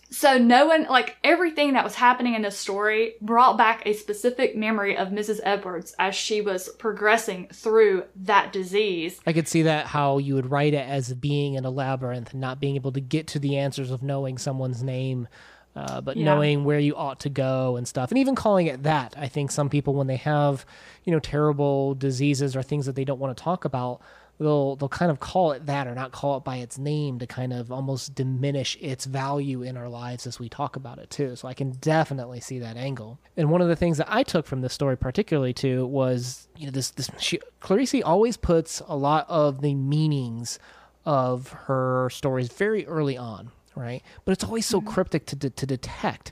so 0.10 0.38
knowing 0.38 0.88
like 0.88 1.16
everything 1.24 1.72
that 1.74 1.86
was 1.86 1.96
happening 1.96 2.36
in 2.36 2.42
this 2.42 2.60
story 2.60 3.14
brought 3.22 3.58
back 3.58 3.84
a 3.86 3.94
specific 3.94 4.58
memory 4.58 4.98
of 4.98 5.08
Mrs. 5.08 5.40
Edwards 5.42 5.96
as 5.98 6.16
she 6.16 6.42
was 6.42 6.68
progressing 6.80 7.48
through 7.48 8.04
that 8.18 8.52
disease. 8.52 9.22
I 9.26 9.32
could 9.32 9.48
see 9.48 9.62
that 9.62 9.86
how 9.86 10.18
you 10.18 10.36
would 10.36 10.52
write 10.52 10.74
it 10.74 10.86
as 10.86 11.14
being 11.14 11.54
in 11.54 11.64
a 11.64 11.70
labyrinth 11.70 12.34
and 12.34 12.42
not 12.42 12.60
being 12.60 12.76
able 12.76 12.92
to 12.92 13.00
get 13.00 13.28
to 13.28 13.40
the 13.40 13.56
answers 13.56 13.90
of 13.90 14.04
knowing 14.04 14.38
someone's 14.38 14.84
name 14.84 15.30
uh, 15.76 16.02
but 16.02 16.18
yeah. 16.18 16.26
knowing 16.26 16.64
where 16.64 16.80
you 16.80 16.96
ought 16.96 17.20
to 17.22 17.30
go 17.30 17.78
and 17.78 17.88
stuff, 17.88 18.12
and 18.12 18.18
even 18.18 18.36
calling 18.36 18.68
it 18.68 18.84
that. 18.84 19.16
I 19.18 19.28
think 19.28 19.52
some 19.52 19.70
people, 19.70 19.94
when 19.94 20.08
they 20.08 20.18
have, 20.18 20.66
you 21.06 21.12
know, 21.12 21.20
terrible 21.20 21.96
diseases 21.96 22.56
or 22.56 22.64
things 22.64 22.86
that 22.86 22.96
they 22.96 23.06
don't 23.06 23.20
want 23.20 23.36
to 23.36 23.44
talk 23.44 23.64
about, 23.64 24.02
they'll 24.42 24.76
they'll 24.76 24.90
kind 24.90 25.12
of 25.12 25.20
call 25.20 25.52
it 25.52 25.66
that 25.68 25.88
or 25.88 25.96
not 25.96 26.12
call 26.12 26.38
it 26.38 26.44
by 26.44 26.58
its 26.58 26.78
name 26.78 27.20
to 27.20 27.28
kind 27.28 27.54
of 27.54 27.72
almost 27.72 28.16
diminish 28.16 28.78
its 28.82 29.06
value 29.06 29.62
in 29.62 29.78
our 29.78 29.88
lives 29.88 30.28
as 30.28 30.40
we 30.40 30.50
talk 30.50 30.76
about 30.76 31.00
it 31.00 31.10
too. 31.10 31.36
So 31.36 31.48
I 31.48 31.54
can 31.54 31.72
definitely 31.72 32.40
see 32.40 32.60
that 32.60 32.76
angle. 32.76 33.20
And 33.38 33.50
one 33.50 33.62
of 33.62 33.68
the 33.68 33.76
things 33.76 33.98
that 33.98 34.08
I 34.10 34.24
took 34.24 34.46
from 34.46 34.62
this 34.62 34.74
story 34.74 34.98
particularly 34.98 35.54
too 35.54 35.86
was 35.86 36.48
you 36.58 36.66
know 36.66 36.72
this 36.72 36.92
this 36.92 37.10
she, 37.18 37.40
Clarice 37.60 38.02
always 38.04 38.38
puts 38.38 38.82
a 38.88 38.96
lot 38.96 39.26
of 39.30 39.62
the 39.62 39.76
meanings 39.76 40.60
of 41.06 41.50
her 41.50 42.10
stories 42.12 42.48
very 42.50 42.86
early 42.86 43.18
on, 43.18 43.52
right? 43.76 44.04
But 44.26 44.34
it's 44.34 44.44
always 44.44 44.66
so 44.66 44.80
mm-hmm. 44.80 44.90
cryptic 44.90 45.26
to 45.28 45.50
to 45.50 45.66
detect. 45.66 46.32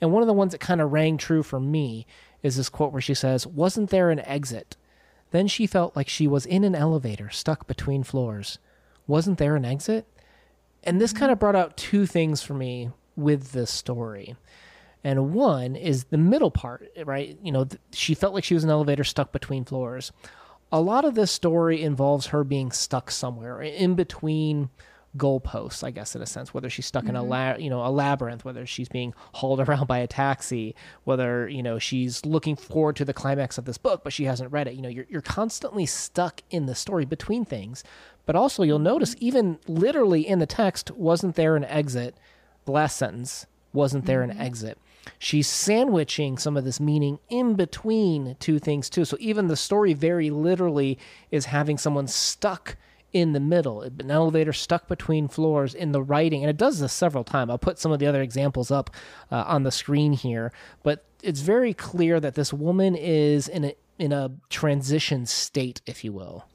And 0.00 0.12
one 0.12 0.22
of 0.22 0.26
the 0.26 0.34
ones 0.34 0.52
that 0.52 0.60
kind 0.60 0.80
of 0.80 0.92
rang 0.92 1.16
true 1.16 1.42
for 1.42 1.60
me 1.60 2.06
is 2.42 2.56
this 2.56 2.68
quote 2.68 2.92
where 2.92 3.02
she 3.02 3.14
says, 3.14 3.46
"Wasn't 3.46 3.90
there 3.90 4.10
an 4.10 4.20
exit?" 4.20 4.76
Then 5.30 5.48
she 5.48 5.66
felt 5.66 5.96
like 5.96 6.08
she 6.08 6.28
was 6.28 6.46
in 6.46 6.62
an 6.62 6.74
elevator 6.74 7.28
stuck 7.30 7.66
between 7.66 8.04
floors. 8.04 8.58
Wasn't 9.06 9.38
there 9.38 9.56
an 9.56 9.64
exit? 9.64 10.06
And 10.84 11.00
this 11.00 11.12
kind 11.12 11.32
of 11.32 11.36
mm-hmm. 11.36 11.40
brought 11.40 11.56
out 11.56 11.76
two 11.76 12.06
things 12.06 12.42
for 12.42 12.54
me 12.54 12.90
with 13.16 13.52
this 13.52 13.70
story. 13.70 14.36
And 15.02 15.34
one 15.34 15.76
is 15.76 16.04
the 16.04 16.18
middle 16.18 16.50
part, 16.50 16.88
right? 17.04 17.38
You 17.42 17.52
know, 17.52 17.64
th- 17.64 17.80
she 17.92 18.14
felt 18.14 18.32
like 18.32 18.44
she 18.44 18.54
was 18.54 18.64
in 18.64 18.70
an 18.70 18.74
elevator 18.74 19.04
stuck 19.04 19.32
between 19.32 19.64
floors. 19.64 20.12
A 20.72 20.80
lot 20.80 21.04
of 21.04 21.14
this 21.14 21.30
story 21.30 21.82
involves 21.82 22.28
her 22.28 22.42
being 22.42 22.70
stuck 22.70 23.10
somewhere 23.10 23.60
in 23.60 23.94
between 23.94 24.70
goalposts, 25.16 25.84
I 25.84 25.90
guess, 25.90 26.16
in 26.16 26.22
a 26.22 26.26
sense. 26.26 26.52
Whether 26.52 26.70
she's 26.70 26.86
stuck 26.86 27.04
in 27.04 27.16
a 27.16 27.20
mm-hmm. 27.20 27.30
la- 27.30 27.56
you 27.56 27.70
know 27.70 27.84
a 27.84 27.90
labyrinth, 27.90 28.44
whether 28.44 28.66
she's 28.66 28.88
being 28.88 29.14
hauled 29.34 29.60
around 29.68 29.86
by 29.86 29.98
a 29.98 30.06
taxi, 30.06 30.74
whether 31.04 31.48
you 31.48 31.62
know 31.62 31.78
she's 31.78 32.24
looking 32.24 32.56
forward 32.56 32.96
to 32.96 33.04
the 33.04 33.14
climax 33.14 33.58
of 33.58 33.64
this 33.64 33.78
book, 33.78 34.02
but 34.04 34.12
she 34.12 34.24
hasn't 34.24 34.52
read 34.52 34.68
it. 34.68 34.74
You 34.74 34.82
know, 34.82 34.88
you're 34.88 35.06
you're 35.08 35.22
constantly 35.22 35.86
stuck 35.86 36.42
in 36.50 36.66
the 36.66 36.74
story 36.74 37.04
between 37.04 37.44
things. 37.44 37.84
But 38.26 38.36
also, 38.36 38.62
you'll 38.62 38.78
mm-hmm. 38.78 38.84
notice 38.84 39.16
even 39.18 39.58
literally 39.66 40.26
in 40.26 40.38
the 40.38 40.46
text, 40.46 40.90
wasn't 40.92 41.36
there 41.36 41.56
an 41.56 41.64
exit? 41.64 42.16
The 42.64 42.72
last 42.72 42.96
sentence 42.96 43.46
wasn't 43.72 44.06
there 44.06 44.22
an 44.22 44.30
mm-hmm. 44.30 44.40
exit. 44.40 44.78
She's 45.18 45.46
sandwiching 45.46 46.38
some 46.38 46.56
of 46.56 46.64
this 46.64 46.80
meaning 46.80 47.18
in 47.28 47.54
between 47.54 48.36
two 48.40 48.58
things 48.58 48.88
too. 48.88 49.04
So 49.04 49.16
even 49.20 49.48
the 49.48 49.56
story 49.56 49.92
very 49.92 50.30
literally 50.30 50.98
is 51.30 51.46
having 51.46 51.76
someone 51.76 52.06
stuck 52.06 52.76
in 53.14 53.32
the 53.32 53.40
middle, 53.40 53.80
an 53.80 54.10
elevator 54.10 54.52
stuck 54.52 54.88
between 54.88 55.28
floors 55.28 55.72
in 55.72 55.92
the 55.92 56.02
writing. 56.02 56.42
And 56.42 56.50
it 56.50 56.56
does 56.56 56.80
this 56.80 56.92
several 56.92 57.22
times. 57.22 57.48
I'll 57.48 57.58
put 57.58 57.78
some 57.78 57.92
of 57.92 58.00
the 58.00 58.06
other 58.06 58.20
examples 58.20 58.72
up 58.72 58.90
uh, 59.30 59.44
on 59.46 59.62
the 59.62 59.70
screen 59.70 60.12
here. 60.12 60.52
But 60.82 61.06
it's 61.22 61.40
very 61.40 61.72
clear 61.72 62.18
that 62.18 62.34
this 62.34 62.52
woman 62.52 62.96
is 62.96 63.46
in 63.46 63.66
a, 63.66 63.74
in 64.00 64.12
a 64.12 64.32
transition 64.50 65.26
state, 65.26 65.80
if 65.86 66.02
you 66.02 66.12
will. 66.12 66.46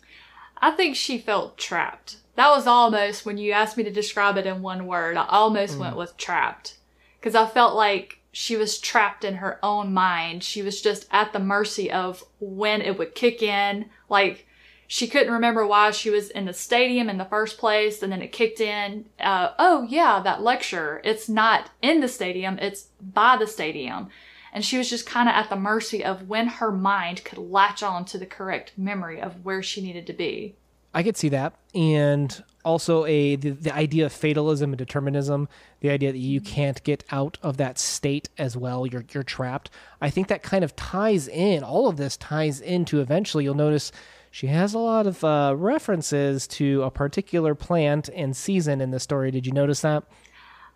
I 0.57 0.71
think 0.71 0.97
she 0.97 1.17
felt 1.17 1.57
trapped. 1.57 2.17
That 2.35 2.49
was 2.49 2.67
almost 2.67 3.25
when 3.25 3.37
you 3.37 3.53
asked 3.53 3.77
me 3.77 3.85
to 3.85 3.91
describe 3.91 4.37
it 4.37 4.45
in 4.45 4.61
one 4.61 4.85
word. 4.85 5.15
I 5.15 5.25
almost 5.27 5.77
went 5.77 5.95
with 5.95 6.17
trapped 6.17 6.77
because 7.19 7.35
I 7.35 7.45
felt 7.47 7.75
like 7.75 8.19
she 8.33 8.57
was 8.57 8.79
trapped 8.79 9.23
in 9.23 9.35
her 9.35 9.59
own 9.63 9.93
mind. 9.93 10.43
She 10.43 10.61
was 10.61 10.81
just 10.81 11.07
at 11.09 11.31
the 11.31 11.39
mercy 11.39 11.89
of 11.89 12.23
when 12.39 12.81
it 12.81 12.97
would 12.97 13.15
kick 13.15 13.41
in. 13.41 13.89
Like 14.09 14.45
she 14.91 15.07
couldn't 15.07 15.31
remember 15.31 15.67
why 15.67 15.91
she 15.91 16.09
was 16.09 16.31
in 16.31 16.45
the 16.45 16.53
stadium 16.53 17.11
in 17.11 17.19
the 17.19 17.25
first 17.25 17.59
place, 17.59 18.01
and 18.01 18.11
then 18.11 18.23
it 18.23 18.31
kicked 18.31 18.59
in. 18.59 19.05
Uh, 19.19 19.51
oh 19.59 19.83
yeah, 19.83 20.19
that 20.23 20.41
lecture. 20.41 20.99
It's 21.03 21.29
not 21.29 21.69
in 21.79 22.01
the 22.01 22.07
stadium. 22.07 22.57
It's 22.57 22.87
by 22.99 23.37
the 23.37 23.45
stadium. 23.45 24.09
And 24.51 24.65
she 24.65 24.79
was 24.79 24.89
just 24.89 25.05
kind 25.05 25.29
of 25.29 25.35
at 25.35 25.51
the 25.51 25.55
mercy 25.55 26.03
of 26.03 26.27
when 26.27 26.47
her 26.47 26.71
mind 26.71 27.23
could 27.23 27.37
latch 27.37 27.83
on 27.83 28.03
to 28.05 28.17
the 28.17 28.25
correct 28.25 28.71
memory 28.77 29.21
of 29.21 29.45
where 29.45 29.61
she 29.61 29.79
needed 29.79 30.07
to 30.07 30.13
be. 30.13 30.55
I 30.91 31.03
could 31.03 31.17
see 31.17 31.29
that, 31.29 31.53
and 31.75 32.43
also 32.65 33.05
a 33.05 33.35
the, 33.35 33.51
the 33.51 33.75
idea 33.75 34.07
of 34.07 34.11
fatalism 34.11 34.71
and 34.71 34.77
determinism, 34.79 35.47
the 35.81 35.91
idea 35.91 36.11
that 36.11 36.17
you 36.17 36.41
can't 36.41 36.83
get 36.83 37.03
out 37.11 37.37
of 37.43 37.57
that 37.57 37.77
state 37.77 38.29
as 38.39 38.57
well. 38.57 38.87
You're 38.87 39.05
you're 39.13 39.21
trapped. 39.21 39.69
I 40.01 40.09
think 40.09 40.29
that 40.29 40.41
kind 40.41 40.63
of 40.63 40.75
ties 40.75 41.27
in. 41.27 41.63
All 41.63 41.87
of 41.87 41.97
this 41.97 42.17
ties 42.17 42.59
into 42.59 43.01
eventually. 43.01 43.43
You'll 43.43 43.53
notice 43.53 43.91
she 44.31 44.47
has 44.47 44.73
a 44.73 44.79
lot 44.79 45.07
of 45.07 45.23
uh, 45.23 45.53
references 45.57 46.47
to 46.47 46.83
a 46.83 46.91
particular 46.91 47.55
plant 47.55 48.09
and 48.13 48.35
season 48.35 48.81
in 48.81 48.91
the 48.91 48.99
story. 48.99 49.31
Did 49.31 49.45
you 49.45 49.51
notice 49.51 49.81
that? 49.81 50.03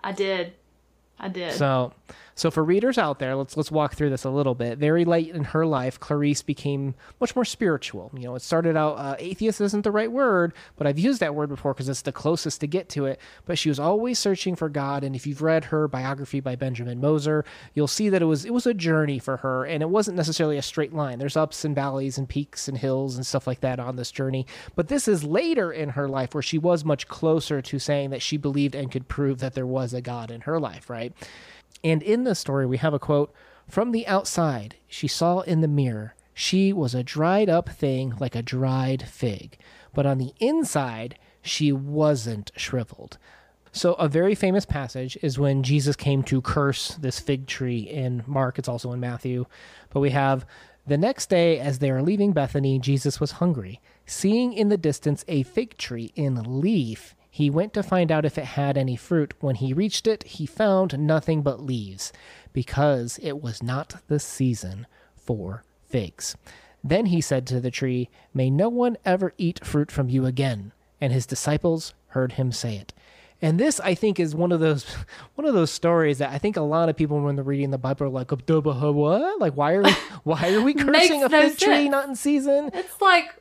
I 0.04 0.12
did. 0.12 0.54
I 1.20 1.30
did. 1.30 1.54
So, 1.54 1.94
so 2.36 2.50
for 2.50 2.63
readers 2.63 2.98
out 2.98 3.20
there, 3.20 3.36
let's 3.36 3.56
let's 3.56 3.72
walk 3.72 3.94
through 3.94 4.10
this 4.10 4.24
a 4.24 4.30
little 4.30 4.56
bit. 4.56 4.78
Very 4.78 5.06
late 5.06 5.30
in 5.30 5.44
her 5.46 5.66
life, 5.66 6.00
Clarice 6.00 6.42
became 6.42 6.96
much 7.20 7.36
more 7.36 7.46
spiritual. 7.46 8.12
You 8.13 8.24
know, 8.24 8.36
it 8.36 8.42
started 8.42 8.75
out 8.75 8.94
uh, 8.98 9.16
atheist 9.20 9.62
isn't 9.62 9.84
the 9.84 9.92
right 9.92 10.12
word, 10.12 10.54
but 10.75 10.88
I've 10.88 10.98
used 10.98 11.20
that 11.20 11.36
word 11.36 11.50
before 11.50 11.74
because 11.74 11.90
it's 11.90 12.02
the 12.02 12.12
closest 12.12 12.62
to 12.62 12.68
get 12.68 12.90
to 12.90 13.06
it. 13.06 13.20
But 13.46 13.60
she 13.60 13.70
was 13.70 13.80
always 13.80 14.18
searching 14.18 14.56
for 14.56 14.70
God, 14.70 15.04
and 15.04 15.16
if 15.16 15.28
you've 15.28 15.42
read 15.42 15.66
her 15.66 15.88
biography 15.88 16.40
by 16.40 16.56
Benjamin 16.56 17.00
Moser, 17.00 17.46
you'll 17.74 17.88
see 17.88 18.10
that 18.10 18.22
it 18.22 18.25
was 18.25 18.46
it 18.46 18.54
was 18.54 18.66
a 18.66 18.74
journey 18.74 19.20
for 19.20 19.38
her, 19.38 19.66
and 19.66 19.84
it 19.84 19.90
wasn't 19.90 20.18
necessarily 20.18 20.58
a 20.58 20.63
straight 20.63 20.94
line. 20.94 21.20
There's 21.20 21.38
ups 21.38 21.63
and 21.63 21.75
valleys 21.75 22.18
and 22.18 22.28
peaks 22.28 22.68
and 22.68 22.78
hills 22.78 23.16
and 23.16 23.25
stuff 23.25 23.46
like 23.46 23.62
that 23.62 23.80
on 23.80 23.96
this 23.96 24.12
journey. 24.12 24.48
But 24.75 24.88
this 24.88 25.08
is 25.08 25.24
later 25.24 25.72
in 25.72 25.90
her 25.90 26.10
life 26.10 26.34
where 26.34 26.42
she 26.42 26.58
was 26.58 26.84
much 26.84 27.08
closer 27.08 27.62
to 27.62 27.80
saying 27.80 28.10
that 28.10 28.22
she 28.22 28.38
believed 28.38 28.74
and 28.74 28.92
could 28.92 29.08
prove 29.08 29.40
that 29.40 29.54
there 29.54 29.68
was 29.68 29.94
a 29.94 30.02
God 30.02 30.32
in 30.32 30.42
her 30.42 30.60
life, 30.60 30.90
right? 30.90 31.13
And 31.84 32.01
in 32.01 32.24
the 32.24 32.36
story, 32.36 32.65
we 32.65 32.77
have 32.77 32.94
a 32.94 33.00
quote 33.00 33.34
From 33.68 33.92
the 33.92 34.08
outside, 34.08 34.75
she 34.88 35.08
saw 35.08 35.42
in 35.42 35.62
the 35.62 35.68
mirror, 35.68 36.15
she 36.34 36.74
was 36.74 36.96
a 36.96 37.03
dried 37.03 37.50
up 37.50 37.70
thing 37.70 38.13
like 38.20 38.36
a 38.36 38.42
dried 38.42 39.08
fig. 39.08 39.58
But 39.94 40.06
on 40.06 40.18
the 40.18 40.34
inside, 40.39 41.18
she 41.42 41.72
wasn't 41.72 42.51
shriveled. 42.56 43.18
So, 43.72 43.94
a 43.94 44.08
very 44.08 44.36
famous 44.36 44.65
passage 44.65 45.18
is 45.22 45.39
when 45.39 45.63
Jesus 45.63 45.96
came 45.96 46.22
to 46.24 46.42
curse 46.42 46.89
this 46.89 47.20
fig 47.20 47.48
tree 47.48 47.80
in 47.80 48.24
Mark. 48.27 48.60
It's 48.60 48.68
also 48.68 48.92
in 48.92 49.00
Matthew. 49.00 49.46
But 49.89 50.00
we 50.00 50.12
have 50.12 50.46
the 50.86 50.98
next 50.98 51.30
day, 51.30 51.60
as 51.60 51.80
they 51.80 51.89
are 51.89 52.01
leaving 52.01 52.34
Bethany, 52.34 52.77
Jesus 52.77 53.20
was 53.20 53.34
hungry. 53.34 53.80
Seeing 54.06 54.53
in 54.53 54.70
the 54.70 54.77
distance 54.77 55.24
a 55.27 55.44
fig 55.44 55.77
tree 55.77 56.12
in 56.15 56.62
leaf, 56.62 57.15
he 57.34 57.50
went 57.50 57.74
to 57.74 57.82
find 57.82 58.12
out 58.12 58.25
if 58.25 58.38
it 58.38 58.46
had 58.46 58.78
any 58.78 58.96
fruit. 58.96 59.34
When 59.40 59.56
he 59.56 59.74
reached 59.74 60.06
it, 60.06 60.22
he 60.22 60.46
found 60.46 61.00
nothing 61.00 61.42
but 61.42 61.60
leaves, 61.60 62.13
because 62.54 63.20
it 63.24 63.42
was 63.42 63.63
not 63.63 63.96
the 64.08 64.20
season 64.20 64.86
for 65.16 65.63
figs. 65.90 66.38
Then 66.84 67.08
he 67.08 67.22
said 67.22 67.48
to 67.48 67.60
the 67.60 67.72
tree, 67.72 68.08
May 68.36 68.52
no 68.52 68.70
one 68.70 68.98
ever 69.04 69.34
eat 69.40 69.66
fruit 69.66 69.90
from 69.90 70.10
you 70.10 70.28
again. 70.28 70.74
And 71.02 71.12
his 71.12 71.25
disciples 71.25 71.96
heard 72.10 72.34
him 72.34 72.52
say 72.52 72.75
it. 72.75 72.94
And 73.44 73.60
this, 73.60 73.82
I 73.82 73.94
think, 73.94 74.22
is 74.22 74.34
one 74.34 74.54
of 74.54 74.62
those 74.62 74.86
one 75.36 75.46
of 75.46 75.54
those 75.54 75.70
stories 75.70 76.20
that 76.20 76.32
I 76.32 76.38
think 76.38 76.56
a 76.56 76.62
lot 76.62 76.88
of 76.88 76.96
people, 76.96 77.20
when 77.22 77.36
they're 77.36 77.44
reading 77.44 77.72
the 77.72 77.78
Bible, 77.78 78.06
are 78.06 78.10
like, 78.10 78.32
"What? 78.32 79.42
Like, 79.42 79.58
why 79.58 79.74
are 79.74 79.84
we 79.84 79.92
why 80.24 80.54
are 80.54 80.62
we 80.62 80.74
cursing 80.74 81.24
a 81.24 81.28
no 81.28 81.42
fig 81.42 81.58
tree 81.58 81.76
sense. 81.76 81.92
not 81.92 82.08
in 82.08 82.16
season?" 82.16 82.72
it's 82.74 83.02
like, 83.02 83.36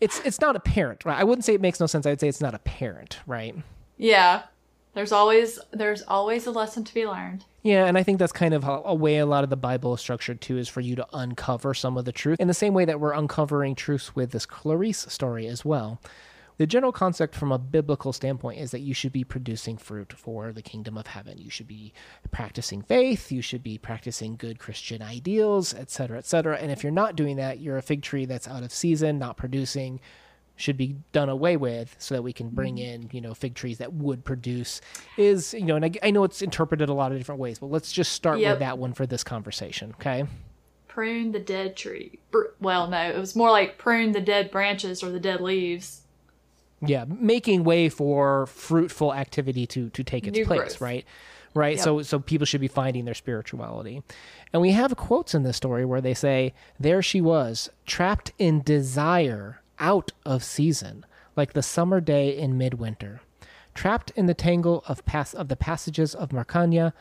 It's 0.00 0.20
it's 0.20 0.40
not 0.40 0.54
apparent, 0.54 1.04
right? 1.04 1.18
I 1.18 1.24
wouldn't 1.24 1.44
say 1.44 1.54
it 1.54 1.60
makes 1.60 1.80
no 1.80 1.86
sense. 1.86 2.06
I'd 2.06 2.20
say 2.20 2.28
it's 2.28 2.40
not 2.40 2.54
apparent, 2.54 3.18
right? 3.26 3.56
yeah. 3.98 4.44
There's 4.92 5.12
always 5.12 5.58
there's 5.72 6.02
always 6.02 6.46
a 6.46 6.50
lesson 6.50 6.82
to 6.84 6.94
be 6.94 7.06
learned. 7.06 7.44
Yeah, 7.62 7.86
and 7.86 7.98
I 7.98 8.02
think 8.02 8.18
that's 8.18 8.32
kind 8.32 8.54
of 8.54 8.64
how, 8.64 8.82
a 8.84 8.94
way 8.94 9.18
a 9.18 9.26
lot 9.26 9.44
of 9.44 9.50
the 9.50 9.56
Bible 9.56 9.94
is 9.94 10.00
structured 10.00 10.40
too, 10.40 10.58
is 10.58 10.68
for 10.68 10.80
you 10.80 10.96
to 10.96 11.06
uncover 11.12 11.74
some 11.74 11.96
of 11.96 12.04
the 12.04 12.12
truth 12.12 12.40
in 12.40 12.48
the 12.48 12.54
same 12.54 12.74
way 12.74 12.84
that 12.86 12.98
we're 12.98 13.12
uncovering 13.12 13.74
truths 13.74 14.16
with 14.16 14.30
this 14.32 14.46
Clarice 14.46 15.06
story 15.08 15.46
as 15.46 15.64
well. 15.64 16.00
The 16.60 16.66
general 16.66 16.92
concept 16.92 17.34
from 17.34 17.52
a 17.52 17.58
biblical 17.58 18.12
standpoint 18.12 18.60
is 18.60 18.70
that 18.72 18.80
you 18.80 18.92
should 18.92 19.14
be 19.14 19.24
producing 19.24 19.78
fruit 19.78 20.12
for 20.12 20.52
the 20.52 20.60
kingdom 20.60 20.98
of 20.98 21.06
heaven. 21.06 21.38
You 21.38 21.48
should 21.48 21.66
be 21.66 21.94
practicing 22.32 22.82
faith, 22.82 23.32
you 23.32 23.40
should 23.40 23.62
be 23.62 23.78
practicing 23.78 24.36
good 24.36 24.58
Christian 24.58 25.00
ideals, 25.00 25.72
etc., 25.72 26.18
etc. 26.18 26.58
And 26.58 26.70
if 26.70 26.82
you're 26.82 26.92
not 26.92 27.16
doing 27.16 27.36
that, 27.36 27.60
you're 27.60 27.78
a 27.78 27.82
fig 27.82 28.02
tree 28.02 28.26
that's 28.26 28.46
out 28.46 28.62
of 28.62 28.72
season, 28.72 29.18
not 29.18 29.38
producing, 29.38 30.00
should 30.56 30.76
be 30.76 30.96
done 31.12 31.30
away 31.30 31.56
with 31.56 31.96
so 31.98 32.14
that 32.14 32.20
we 32.20 32.34
can 32.34 32.50
bring 32.50 32.76
mm-hmm. 32.76 33.04
in, 33.04 33.10
you 33.10 33.22
know, 33.22 33.32
fig 33.32 33.54
trees 33.54 33.78
that 33.78 33.94
would 33.94 34.22
produce 34.22 34.82
is, 35.16 35.54
you 35.54 35.64
know, 35.64 35.76
and 35.76 35.86
I, 35.86 35.92
I 36.02 36.10
know 36.10 36.24
it's 36.24 36.42
interpreted 36.42 36.90
a 36.90 36.92
lot 36.92 37.10
of 37.10 37.16
different 37.16 37.40
ways, 37.40 37.58
but 37.58 37.70
let's 37.70 37.90
just 37.90 38.12
start 38.12 38.38
Yep. 38.38 38.52
with 38.52 38.58
that 38.58 38.76
one 38.76 38.92
for 38.92 39.06
this 39.06 39.24
conversation, 39.24 39.94
okay? 39.98 40.26
Prune 40.88 41.32
the 41.32 41.40
dead 41.40 41.74
tree. 41.74 42.18
Br- 42.30 42.52
well, 42.60 42.86
no, 42.86 43.00
it 43.00 43.18
was 43.18 43.34
more 43.34 43.50
like 43.50 43.78
prune 43.78 44.12
the 44.12 44.20
dead 44.20 44.50
branches 44.50 45.02
or 45.02 45.10
the 45.10 45.18
dead 45.18 45.40
leaves. 45.40 45.99
Yeah, 46.82 47.04
making 47.08 47.64
way 47.64 47.88
for 47.88 48.46
fruitful 48.46 49.12
activity 49.12 49.66
to 49.68 49.90
to 49.90 50.02
take 50.02 50.26
its 50.26 50.36
New 50.36 50.46
place, 50.46 50.60
growth. 50.60 50.80
right? 50.80 51.04
Right. 51.52 51.76
Yep. 51.76 51.84
So 51.84 52.02
so 52.02 52.18
people 52.20 52.46
should 52.46 52.60
be 52.60 52.68
finding 52.68 53.04
their 53.04 53.14
spirituality. 53.14 54.02
And 54.52 54.62
we 54.62 54.70
have 54.72 54.96
quotes 54.96 55.34
in 55.34 55.42
this 55.42 55.56
story 55.56 55.84
where 55.84 56.00
they 56.00 56.14
say, 56.14 56.54
"There 56.78 57.02
she 57.02 57.20
was, 57.20 57.70
trapped 57.86 58.32
in 58.38 58.62
desire, 58.62 59.60
out 59.78 60.12
of 60.24 60.42
season, 60.44 61.04
like 61.36 61.52
the 61.52 61.62
summer 61.62 62.00
day 62.00 62.36
in 62.36 62.56
midwinter, 62.56 63.20
trapped 63.74 64.10
in 64.16 64.26
the 64.26 64.34
tangle 64.34 64.84
of 64.88 65.04
pass 65.04 65.34
of 65.34 65.48
the 65.48 65.56
passages 65.56 66.14
of 66.14 66.30
Maracanã, 66.30 66.92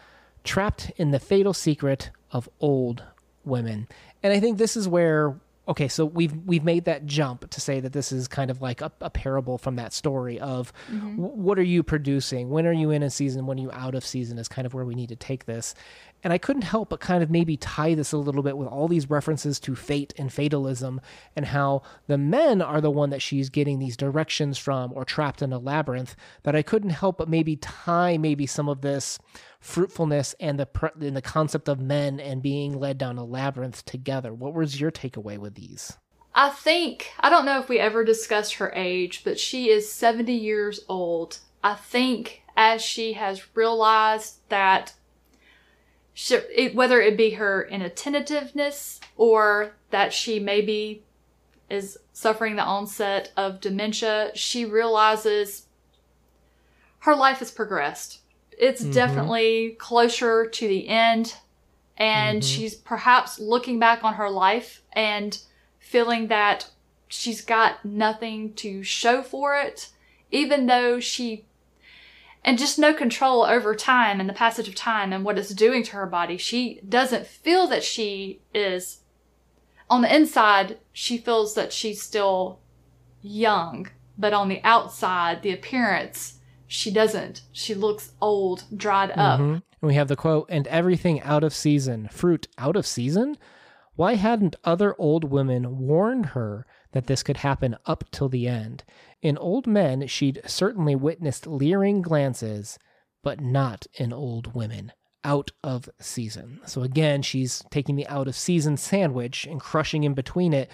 trapped 0.43 0.91
in 0.97 1.11
the 1.11 1.19
fatal 1.19 1.53
secret 1.53 2.09
of 2.31 2.49
old 2.59 3.03
women." 3.45 3.87
And 4.23 4.33
I 4.33 4.39
think 4.39 4.57
this 4.57 4.75
is 4.75 4.87
where 4.87 5.35
okay, 5.69 5.87
so 5.87 6.03
we've 6.05 6.35
we've 6.45 6.63
made 6.63 6.85
that 6.85 7.05
jump 7.05 7.49
to 7.51 7.61
say 7.61 7.79
that 7.79 7.93
this 7.93 8.11
is 8.11 8.27
kind 8.27 8.49
of 8.51 8.61
like 8.61 8.81
a, 8.81 8.91
a 8.99 9.09
parable 9.09 9.57
from 9.57 9.75
that 9.77 9.93
story 9.93 10.39
of 10.39 10.73
Mm-hmm. 10.91 11.21
w- 11.21 11.41
what 11.41 11.59
are 11.59 11.63
you 11.63 11.83
producing? 11.83 12.49
When 12.49 12.65
are 12.65 12.73
you 12.73 12.89
in 12.91 13.03
a 13.03 13.09
season? 13.09 13.45
When 13.45 13.59
are 13.59 13.61
you 13.61 13.71
out 13.71 13.95
of 13.95 14.03
season? 14.05 14.37
Is 14.39 14.47
kind 14.47 14.65
of 14.65 14.73
where 14.73 14.83
we 14.85 14.95
need 14.95 15.09
to 15.09 15.15
take 15.15 15.45
this. 15.45 15.75
And 16.23 16.33
I 16.33 16.37
couldn't 16.37 16.63
help 16.63 16.89
but 16.89 16.99
kind 16.99 17.23
of 17.23 17.29
maybe 17.29 17.57
tie 17.57 17.93
this 17.93 18.11
a 18.11 18.17
little 18.17 18.43
bit 18.43 18.57
with 18.57 18.67
all 18.67 18.87
these 18.87 19.09
references 19.09 19.59
to 19.61 19.75
fate 19.75 20.13
and 20.17 20.31
fatalism 20.31 20.99
and 21.35 21.45
how 21.45 21.81
the 22.07 22.17
men 22.17 22.61
are 22.61 22.81
the 22.81 22.91
one 22.91 23.09
that 23.11 23.21
she's 23.21 23.49
getting 23.49 23.79
these 23.79 23.97
directions 23.97 24.57
from 24.57 24.91
or 24.93 25.05
trapped 25.05 25.41
in 25.41 25.53
a 25.53 25.59
labyrinth. 25.59 26.15
That 26.43 26.55
I 26.55 26.61
couldn't 26.61 26.91
help 26.91 27.17
but 27.17 27.29
maybe 27.29 27.55
tie 27.55 28.17
maybe 28.17 28.45
some 28.45 28.67
of 28.67 28.81
this 28.81 29.19
fruitfulness 29.59 30.35
and 30.39 30.59
the 30.59 30.67
and 30.99 31.15
the 31.15 31.21
concept 31.21 31.67
of 31.67 31.79
men 31.79 32.19
and 32.19 32.41
being 32.41 32.79
led 32.79 32.97
down 32.97 33.17
a 33.17 33.23
labyrinth 33.23 33.85
together. 33.85 34.33
What 34.33 34.53
was 34.53 34.79
your 34.79 34.91
takeaway 34.91 35.37
with 35.37 35.55
these? 35.55 35.97
I 36.35 36.49
think, 36.49 37.11
I 37.19 37.29
don't 37.29 37.45
know 37.45 37.59
if 37.59 37.69
we 37.69 37.79
ever 37.79 38.03
discussed 38.03 38.55
her 38.55 38.71
age, 38.75 39.23
but 39.23 39.39
she 39.39 39.69
is 39.69 39.91
70 39.91 40.31
years 40.31 40.79
old. 40.87 41.39
I 41.63 41.75
think 41.75 42.43
as 42.55 42.81
she 42.81 43.13
has 43.13 43.55
realized 43.55 44.37
that 44.49 44.93
she, 46.21 46.35
it, 46.35 46.75
whether 46.75 46.99
it 46.99 47.15
be 47.15 47.29
her 47.29 47.63
inattentiveness 47.63 48.99
or 49.15 49.71
that 49.89 50.11
she 50.11 50.37
maybe 50.37 51.01
is 51.69 51.97
suffering 52.11 52.57
the 52.57 52.61
onset 52.61 53.31
of 53.37 53.61
dementia, 53.61 54.31
she 54.33 54.65
realizes 54.65 55.67
her 56.99 57.15
life 57.15 57.39
has 57.39 57.51
progressed. 57.51 58.19
It's 58.51 58.81
mm-hmm. 58.81 58.91
definitely 58.91 59.77
closer 59.79 60.45
to 60.45 60.67
the 60.67 60.89
end, 60.89 61.35
and 61.95 62.41
mm-hmm. 62.41 62.47
she's 62.47 62.75
perhaps 62.75 63.39
looking 63.39 63.79
back 63.79 64.03
on 64.03 64.15
her 64.15 64.29
life 64.29 64.81
and 64.91 65.39
feeling 65.79 66.27
that 66.27 66.69
she's 67.07 67.39
got 67.39 67.85
nothing 67.85 68.53
to 68.55 68.83
show 68.83 69.21
for 69.21 69.55
it, 69.55 69.87
even 70.31 70.65
though 70.65 70.99
she 70.99 71.45
and 72.43 72.57
just 72.57 72.79
no 72.79 72.93
control 72.93 73.43
over 73.43 73.75
time 73.75 74.19
and 74.19 74.29
the 74.29 74.33
passage 74.33 74.67
of 74.67 74.75
time 74.75 75.11
and 75.11 75.23
what 75.25 75.37
it's 75.37 75.53
doing 75.53 75.83
to 75.83 75.91
her 75.91 76.05
body. 76.05 76.37
She 76.37 76.81
doesn't 76.87 77.27
feel 77.27 77.67
that 77.67 77.83
she 77.83 78.41
is 78.53 79.01
on 79.89 80.01
the 80.01 80.15
inside, 80.15 80.77
she 80.93 81.17
feels 81.17 81.55
that 81.55 81.73
she's 81.73 82.01
still 82.01 82.59
young, 83.21 83.87
but 84.17 84.33
on 84.33 84.47
the 84.47 84.61
outside, 84.63 85.41
the 85.41 85.51
appearance, 85.51 86.39
she 86.67 86.91
doesn't. 86.91 87.41
She 87.51 87.73
looks 87.73 88.11
old, 88.21 88.65
dried 88.75 89.11
up. 89.11 89.39
Mhm. 89.39 89.53
And 89.81 89.87
we 89.87 89.95
have 89.95 90.07
the 90.07 90.15
quote, 90.15 90.45
and 90.49 90.67
everything 90.67 91.21
out 91.21 91.43
of 91.43 91.53
season. 91.53 92.07
Fruit 92.11 92.47
out 92.57 92.75
of 92.75 92.85
season? 92.85 93.37
Why 93.95 94.15
hadn't 94.15 94.55
other 94.63 94.95
old 94.99 95.23
women 95.23 95.79
warned 95.79 96.27
her 96.27 96.65
that 96.91 97.07
this 97.07 97.23
could 97.23 97.37
happen 97.37 97.77
up 97.85 98.03
till 98.11 98.29
the 98.29 98.47
end? 98.47 98.83
In 99.21 99.37
old 99.37 99.67
men, 99.67 100.07
she'd 100.07 100.41
certainly 100.45 100.95
witnessed 100.95 101.47
leering 101.47 102.01
glances, 102.01 102.77
but 103.23 103.41
not 103.41 103.87
in 103.95 104.13
old 104.13 104.55
women. 104.55 104.91
Out 105.25 105.51
of 105.63 105.89
season. 105.99 106.61
So 106.65 106.81
again, 106.81 107.21
she's 107.21 107.63
taking 107.69 107.97
the 107.97 108.07
out 108.07 108.29
of 108.29 108.35
season 108.35 108.77
sandwich 108.77 109.45
and 109.45 109.59
crushing 109.59 110.05
in 110.05 110.13
between 110.13 110.53
it. 110.53 110.71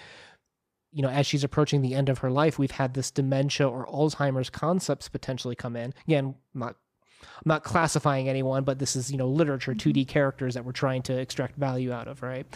You 0.92 1.02
know, 1.02 1.08
as 1.08 1.26
she's 1.26 1.42
approaching 1.42 1.82
the 1.82 1.94
end 1.94 2.08
of 2.08 2.18
her 2.18 2.30
life, 2.30 2.58
we've 2.58 2.70
had 2.70 2.94
this 2.94 3.10
dementia 3.10 3.68
or 3.68 3.86
Alzheimer's 3.86 4.48
concepts 4.48 5.08
potentially 5.08 5.56
come 5.56 5.74
in. 5.74 5.92
Again, 6.06 6.36
not 6.54 6.76
I'm 7.22 7.42
not 7.44 7.64
classifying 7.64 8.28
anyone, 8.28 8.64
but 8.64 8.78
this 8.78 8.96
is 8.96 9.10
you 9.10 9.18
know 9.18 9.28
literature, 9.28 9.74
2D 9.74 9.92
mm-hmm. 9.92 10.10
characters 10.10 10.54
that 10.54 10.64
we're 10.64 10.72
trying 10.72 11.02
to 11.02 11.18
extract 11.18 11.56
value 11.56 11.92
out 11.92 12.08
of, 12.08 12.22
right? 12.22 12.46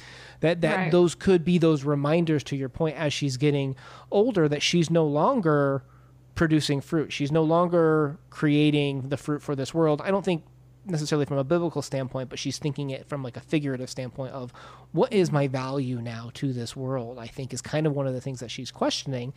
That 0.40 0.60
that 0.62 0.76
Right. 0.76 0.92
those 0.92 1.14
could 1.14 1.44
be 1.44 1.58
those 1.58 1.84
reminders 1.84 2.42
to 2.44 2.56
your 2.56 2.68
point 2.68 2.96
as 2.96 3.12
she's 3.12 3.36
getting 3.36 3.76
older 4.10 4.48
that 4.48 4.62
she's 4.62 4.90
no 4.90 5.06
longer 5.06 5.82
producing 6.34 6.80
fruit. 6.80 7.12
She's 7.12 7.30
no 7.30 7.42
longer 7.42 8.18
creating 8.30 9.08
the 9.10 9.16
fruit 9.16 9.42
for 9.42 9.54
this 9.54 9.74
world. 9.74 10.00
I 10.02 10.10
don't 10.10 10.24
think 10.24 10.44
necessarily 10.86 11.26
from 11.26 11.38
a 11.38 11.44
biblical 11.44 11.82
standpoint, 11.82 12.28
but 12.30 12.38
she's 12.38 12.58
thinking 12.58 12.90
it 12.90 13.06
from 13.06 13.22
like 13.22 13.36
a 13.36 13.40
figurative 13.40 13.90
standpoint 13.90 14.32
of 14.32 14.52
what 14.92 15.12
is 15.12 15.30
my 15.30 15.46
value 15.46 16.00
now 16.00 16.30
to 16.34 16.52
this 16.52 16.74
world, 16.74 17.18
I 17.18 17.26
think 17.26 17.52
is 17.52 17.60
kind 17.60 17.86
of 17.86 17.94
one 17.94 18.06
of 18.06 18.14
the 18.14 18.20
things 18.20 18.40
that 18.40 18.50
she's 18.50 18.70
questioning. 18.70 19.32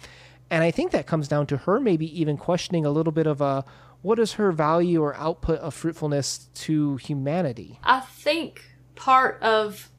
And 0.50 0.64
I 0.64 0.72
think 0.72 0.92
that 0.92 1.08
comes 1.08 1.28
down 1.28 1.48
to 1.48 1.58
her 1.58 1.80
maybe 1.80 2.20
even 2.20 2.38
questioning 2.38 2.86
a 2.86 2.92
little 2.92 3.14
bit 3.14 3.28
of 3.28 3.42
a 3.42 3.66
what 4.02 4.20
is 4.20 4.34
her 4.34 4.52
value 4.52 5.02
or 5.02 5.16
output 5.16 5.60
of 5.60 5.74
fruitfulness 5.74 6.50
to 6.54 6.98
humanity? 6.98 7.80
I 7.84 8.02
think 8.02 8.76
part 8.96 9.42
of 9.42 9.90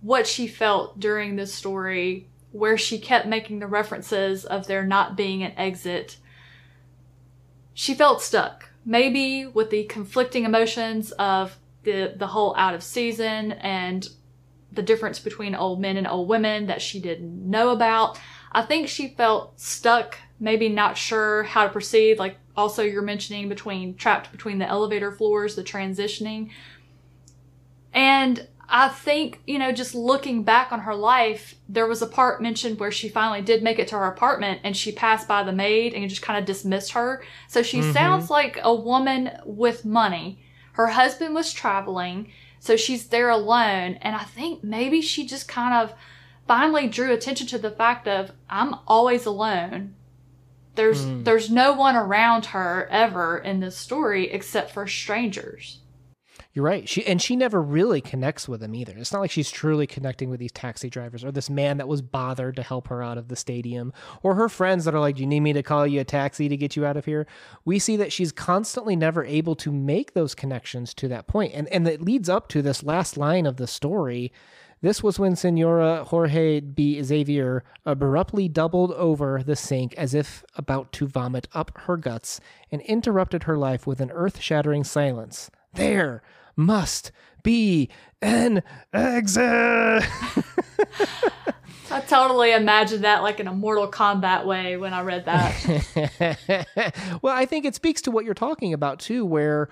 what 0.00 0.26
she 0.26 0.46
felt 0.46 0.98
during 0.98 1.36
this 1.36 1.52
story, 1.52 2.28
where 2.52 2.78
she 2.78 2.98
kept 2.98 3.26
making 3.26 3.58
the 3.58 3.66
references 3.66 4.44
of 4.44 4.66
there 4.66 4.86
not 4.86 5.16
being 5.16 5.42
an 5.42 5.52
exit, 5.56 6.18
she 7.74 7.94
felt 7.94 8.22
stuck. 8.22 8.70
Maybe 8.84 9.46
with 9.46 9.70
the 9.70 9.84
conflicting 9.84 10.44
emotions 10.44 11.12
of 11.12 11.58
the 11.84 12.14
the 12.16 12.28
whole 12.28 12.54
out 12.56 12.74
of 12.74 12.82
season 12.82 13.52
and 13.52 14.08
the 14.70 14.82
difference 14.82 15.18
between 15.18 15.54
old 15.54 15.80
men 15.80 15.96
and 15.96 16.06
old 16.06 16.28
women 16.28 16.66
that 16.66 16.82
she 16.82 17.00
didn't 17.00 17.48
know 17.48 17.70
about. 17.70 18.18
I 18.52 18.62
think 18.62 18.88
she 18.88 19.08
felt 19.08 19.58
stuck, 19.58 20.18
maybe 20.38 20.68
not 20.68 20.96
sure 20.96 21.42
how 21.42 21.64
to 21.64 21.72
proceed. 21.72 22.18
Like 22.18 22.36
also 22.56 22.82
you're 22.82 23.02
mentioning 23.02 23.48
between 23.48 23.94
trapped 23.96 24.30
between 24.30 24.58
the 24.58 24.68
elevator 24.68 25.10
floors, 25.10 25.56
the 25.56 25.64
transitioning. 25.64 26.50
And 27.92 28.46
I 28.68 28.88
think, 28.88 29.40
you 29.46 29.58
know, 29.58 29.72
just 29.72 29.94
looking 29.94 30.44
back 30.44 30.72
on 30.72 30.80
her 30.80 30.94
life, 30.94 31.56
there 31.68 31.86
was 31.86 32.00
a 32.00 32.06
part 32.06 32.40
mentioned 32.40 32.80
where 32.80 32.90
she 32.90 33.08
finally 33.08 33.42
did 33.42 33.62
make 33.62 33.78
it 33.78 33.88
to 33.88 33.96
her 33.96 34.06
apartment 34.06 34.60
and 34.64 34.76
she 34.76 34.92
passed 34.92 35.28
by 35.28 35.42
the 35.42 35.52
maid 35.52 35.92
and 35.92 36.08
just 36.08 36.22
kind 36.22 36.38
of 36.38 36.46
dismissed 36.46 36.92
her. 36.92 37.22
So 37.48 37.62
she 37.62 37.80
mm-hmm. 37.80 37.92
sounds 37.92 38.30
like 38.30 38.58
a 38.62 38.74
woman 38.74 39.30
with 39.44 39.84
money. 39.84 40.42
Her 40.72 40.86
husband 40.86 41.34
was 41.34 41.52
traveling, 41.52 42.32
so 42.60 42.76
she's 42.76 43.08
there 43.08 43.28
alone. 43.28 43.98
And 44.00 44.16
I 44.16 44.24
think 44.24 44.64
maybe 44.64 45.02
she 45.02 45.26
just 45.26 45.48
kind 45.48 45.74
of 45.74 45.94
finally 46.52 46.86
drew 46.86 47.10
attention 47.14 47.46
to 47.46 47.56
the 47.56 47.70
fact 47.70 48.06
of 48.06 48.30
I'm 48.50 48.74
always 48.86 49.24
alone. 49.24 49.94
There's 50.74 51.02
hmm. 51.02 51.22
there's 51.22 51.50
no 51.50 51.72
one 51.72 51.96
around 51.96 52.44
her 52.46 52.86
ever 52.90 53.38
in 53.38 53.60
this 53.60 53.74
story 53.74 54.30
except 54.30 54.70
for 54.70 54.86
strangers. 54.86 55.78
You're 56.52 56.66
right. 56.66 56.86
She 56.86 57.06
and 57.06 57.22
she 57.22 57.36
never 57.36 57.62
really 57.62 58.02
connects 58.02 58.46
with 58.46 58.60
them 58.60 58.74
either. 58.74 58.92
It's 58.98 59.14
not 59.14 59.20
like 59.20 59.30
she's 59.30 59.50
truly 59.50 59.86
connecting 59.86 60.28
with 60.28 60.40
these 60.40 60.52
taxi 60.52 60.90
drivers 60.90 61.24
or 61.24 61.32
this 61.32 61.48
man 61.48 61.78
that 61.78 61.88
was 61.88 62.02
bothered 62.02 62.56
to 62.56 62.62
help 62.62 62.88
her 62.88 63.02
out 63.02 63.16
of 63.16 63.28
the 63.28 63.36
stadium 63.36 63.90
or 64.22 64.34
her 64.34 64.50
friends 64.50 64.84
that 64.84 64.94
are 64.94 65.00
like, 65.00 65.16
"Do 65.16 65.22
you 65.22 65.28
need 65.28 65.40
me 65.40 65.54
to 65.54 65.62
call 65.62 65.86
you 65.86 66.00
a 66.00 66.04
taxi 66.04 66.50
to 66.50 66.56
get 66.58 66.76
you 66.76 66.84
out 66.84 66.98
of 66.98 67.06
here?" 67.06 67.26
We 67.64 67.78
see 67.78 67.96
that 67.96 68.12
she's 68.12 68.30
constantly 68.30 68.94
never 68.94 69.24
able 69.24 69.56
to 69.56 69.72
make 69.72 70.12
those 70.12 70.34
connections 70.34 70.92
to 70.94 71.08
that 71.08 71.26
point. 71.26 71.54
And 71.54 71.66
and 71.68 71.88
it 71.88 72.02
leads 72.02 72.28
up 72.28 72.48
to 72.48 72.60
this 72.60 72.82
last 72.82 73.16
line 73.16 73.46
of 73.46 73.56
the 73.56 73.66
story. 73.66 74.30
This 74.82 75.00
was 75.00 75.16
when 75.16 75.36
Senora 75.36 76.02
Jorge 76.02 76.58
B. 76.58 77.00
Xavier 77.02 77.62
abruptly 77.86 78.48
doubled 78.48 78.90
over 78.92 79.40
the 79.40 79.54
sink 79.54 79.94
as 79.94 80.12
if 80.12 80.44
about 80.56 80.90
to 80.94 81.06
vomit 81.06 81.46
up 81.54 81.70
her 81.82 81.96
guts 81.96 82.40
and 82.72 82.82
interrupted 82.82 83.44
her 83.44 83.56
life 83.56 83.86
with 83.86 84.00
an 84.00 84.10
earth 84.10 84.40
shattering 84.40 84.82
silence. 84.82 85.52
There 85.72 86.20
must 86.56 87.12
be 87.44 87.90
an 88.20 88.64
exit. 88.92 90.02
I 91.90 92.00
totally 92.00 92.52
imagined 92.52 93.04
that 93.04 93.22
like 93.22 93.38
in 93.38 93.46
a 93.46 93.52
Mortal 93.52 93.88
Kombat 93.88 94.46
way 94.46 94.76
when 94.76 94.92
I 94.92 95.02
read 95.02 95.26
that. 95.26 96.66
well, 97.22 97.36
I 97.36 97.46
think 97.46 97.66
it 97.66 97.76
speaks 97.76 98.02
to 98.02 98.10
what 98.10 98.24
you're 98.24 98.34
talking 98.34 98.72
about 98.72 98.98
too, 98.98 99.24
where 99.24 99.68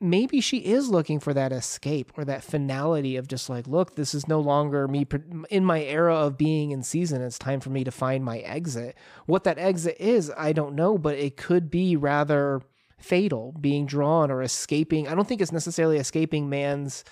maybe 0.00 0.40
she 0.40 0.58
is 0.58 0.88
looking 0.90 1.20
for 1.20 1.32
that 1.34 1.52
escape 1.52 2.12
or 2.16 2.24
that 2.24 2.44
finality 2.44 3.16
of 3.16 3.28
just 3.28 3.48
like, 3.48 3.66
look, 3.66 3.96
this 3.96 4.14
is 4.14 4.28
no 4.28 4.40
longer 4.40 4.86
me 4.86 5.06
in 5.50 5.64
my 5.64 5.82
era 5.82 6.14
of 6.14 6.36
being 6.36 6.70
in 6.70 6.82
season. 6.82 7.22
It's 7.22 7.38
time 7.38 7.60
for 7.60 7.70
me 7.70 7.84
to 7.84 7.90
find 7.90 8.24
my 8.24 8.38
exit. 8.38 8.96
What 9.26 9.44
that 9.44 9.58
exit 9.58 9.96
is, 9.98 10.30
I 10.36 10.52
don't 10.52 10.74
know, 10.74 10.98
but 10.98 11.16
it 11.16 11.36
could 11.36 11.70
be 11.70 11.96
rather 11.96 12.60
fatal, 12.98 13.54
being 13.60 13.86
drawn 13.86 14.30
or 14.30 14.42
escaping. 14.42 15.08
I 15.08 15.14
don't 15.14 15.26
think 15.26 15.40
it's 15.40 15.52
necessarily 15.52 15.98
escaping 15.98 16.48
man's 16.48 17.04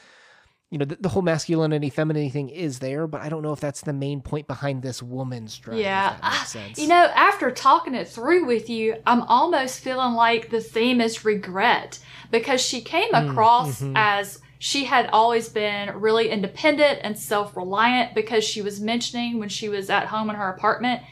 you 0.75 0.79
know, 0.79 0.85
the, 0.87 0.97
the 0.97 1.09
whole 1.09 1.23
masculinity, 1.23 1.89
femininity 1.89 2.31
thing 2.33 2.49
is 2.49 2.81
there, 2.81 3.07
but 3.07 3.21
I 3.21 3.29
don't 3.29 3.43
know 3.43 3.53
if 3.53 3.61
that's 3.61 3.83
the 3.83 3.93
main 3.93 4.21
point 4.21 4.49
behind 4.49 4.83
this 4.83 5.01
woman's 5.01 5.57
drive. 5.57 5.79
yeah. 5.79 6.17
I- 6.21 6.45
sense. 6.47 6.81
You 6.81 6.89
know, 6.89 7.13
after 7.15 7.53
talking 7.53 7.95
it 7.95 8.09
through 8.09 8.45
with 8.45 8.69
you, 8.69 8.97
I'm 9.07 9.23
almost 9.23 9.79
feeling 9.79 10.15
like 10.15 10.51
the 10.51 10.61
theme 10.61 11.01
is 11.01 11.25
regret 11.25 12.01
because 12.33 12.61
she 12.61 12.81
came 12.81 13.13
Mm, 13.13 13.31
across 13.31 13.83
mhm. 13.83 13.93
as 13.95 14.41
she 14.59 14.83
had 14.87 15.09
always 15.13 15.49
been 15.49 15.95
really 16.01 16.29
independent 16.29 16.99
and 17.05 17.17
self 17.17 17.57
reliant 17.57 18.13
because 18.13 18.43
she 18.43 18.61
was 18.61 18.81
mentioning 18.81 19.39
when 19.39 19.49
she 19.51 19.69
was 19.69 19.89
at 19.91 20.07
home 20.07 20.29
in 20.29 20.35
her 20.35 20.49
apartment 20.49 21.03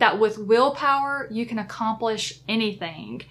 that 0.00 0.18
with 0.18 0.38
willpower, 0.38 1.28
you 1.30 1.46
can 1.46 1.60
accomplish 1.60 2.40
anything. 2.48 3.22